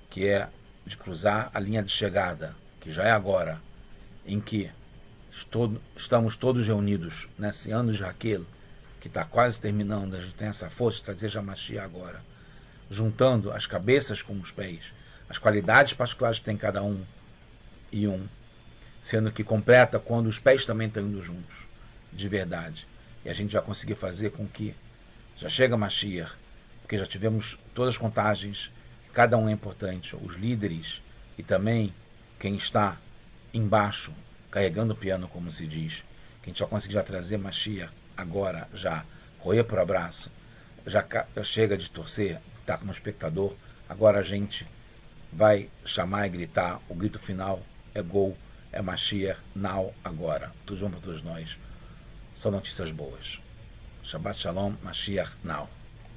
que 0.10 0.28
é 0.28 0.50
de 0.86 0.98
cruzar 0.98 1.50
a 1.54 1.60
linha 1.60 1.84
de 1.84 1.92
chegada, 1.92 2.56
que 2.80 2.92
já 2.92 3.04
é 3.04 3.12
agora, 3.12 3.62
em 4.26 4.40
que 4.40 4.70
estamos 5.96 6.36
todos 6.36 6.68
reunidos 6.68 7.28
nesse 7.38 7.72
ano 7.72 7.92
de 7.92 8.02
Raquel, 8.02 8.46
que 9.00 9.08
está 9.08 9.24
quase 9.24 9.60
terminando, 9.60 10.16
a 10.16 10.22
gente 10.22 10.36
tem 10.36 10.48
essa 10.48 10.70
força 10.70 11.00
de 11.00 11.04
trazer 11.06 11.30
Jamachia 11.30 11.84
agora, 11.84 12.22
juntando 12.90 13.52
as 13.52 13.66
cabeças 13.66 14.22
com 14.22 14.34
os 14.34 14.52
pés, 14.52 14.94
as 15.30 15.38
qualidades 15.38 15.94
particulares 15.94 16.40
que 16.40 16.46
tem 16.46 16.58
cada 16.58 16.84
um 16.84 17.04
e 17.92 18.08
um, 18.08 18.28
sendo 19.02 19.32
que 19.32 19.44
completa 19.44 19.98
quando 20.00 20.28
os 20.28 20.40
pés 20.40 20.66
também 20.66 20.88
estão 20.88 21.04
indo 21.04 21.22
juntos, 21.22 21.71
de 22.12 22.28
verdade. 22.28 22.88
E 23.24 23.30
a 23.30 23.34
gente 23.34 23.54
vai 23.54 23.62
conseguir 23.62 23.96
fazer 23.96 24.32
com 24.32 24.48
que 24.48 24.76
já 25.38 25.50
chega 25.50 25.78
Mashiach, 25.78 26.32
porque 26.82 26.98
já 26.98 27.06
tivemos 27.06 27.58
todas 27.74 27.96
as 27.96 27.98
contagens, 27.98 28.72
cada 29.14 29.38
um 29.38 29.48
é 29.48 29.52
importante, 29.52 30.16
os 30.16 30.36
líderes 30.36 31.02
e 31.38 31.44
também 31.44 31.94
quem 32.40 32.56
está 32.56 32.98
embaixo, 33.54 34.14
carregando 34.50 34.94
o 34.94 34.96
piano, 34.96 35.28
como 35.28 35.52
se 35.52 35.66
diz, 35.66 36.04
que 36.42 36.46
a 36.46 36.50
gente 36.50 36.60
só 36.60 36.66
conseguir 36.66 36.96
já 36.96 37.04
trazer 37.04 37.38
Mashiach 37.38 37.94
agora, 38.16 38.68
já, 38.74 39.06
correr 39.40 39.66
o 39.66 39.80
abraço, 39.80 40.32
já, 40.86 41.06
já 41.36 41.44
chega 41.44 41.78
de 41.78 41.90
torcer, 41.90 42.40
tá 42.66 42.78
como 42.78 42.92
espectador, 42.92 43.56
agora 43.88 44.20
a 44.20 44.24
gente 44.24 44.66
vai 45.32 45.70
chamar 45.86 46.28
e 46.28 46.30
gritar, 46.30 46.80
o 46.90 46.96
grito 46.96 47.20
final 47.20 47.62
é 47.94 48.02
gol, 48.02 48.38
é 48.72 48.82
Mashiach, 48.82 49.40
now, 49.56 49.94
agora. 50.04 50.52
Tudo 50.66 50.80
junto 50.80 50.98
para 50.98 51.02
todos 51.02 51.22
nós. 51.24 51.58
Só 52.42 52.50
notícias 52.50 52.90
boas. 52.90 53.40
Shabbat 54.02 54.36
Shalom, 54.36 54.76
Mashiach, 54.84 55.30
now. 55.44 55.70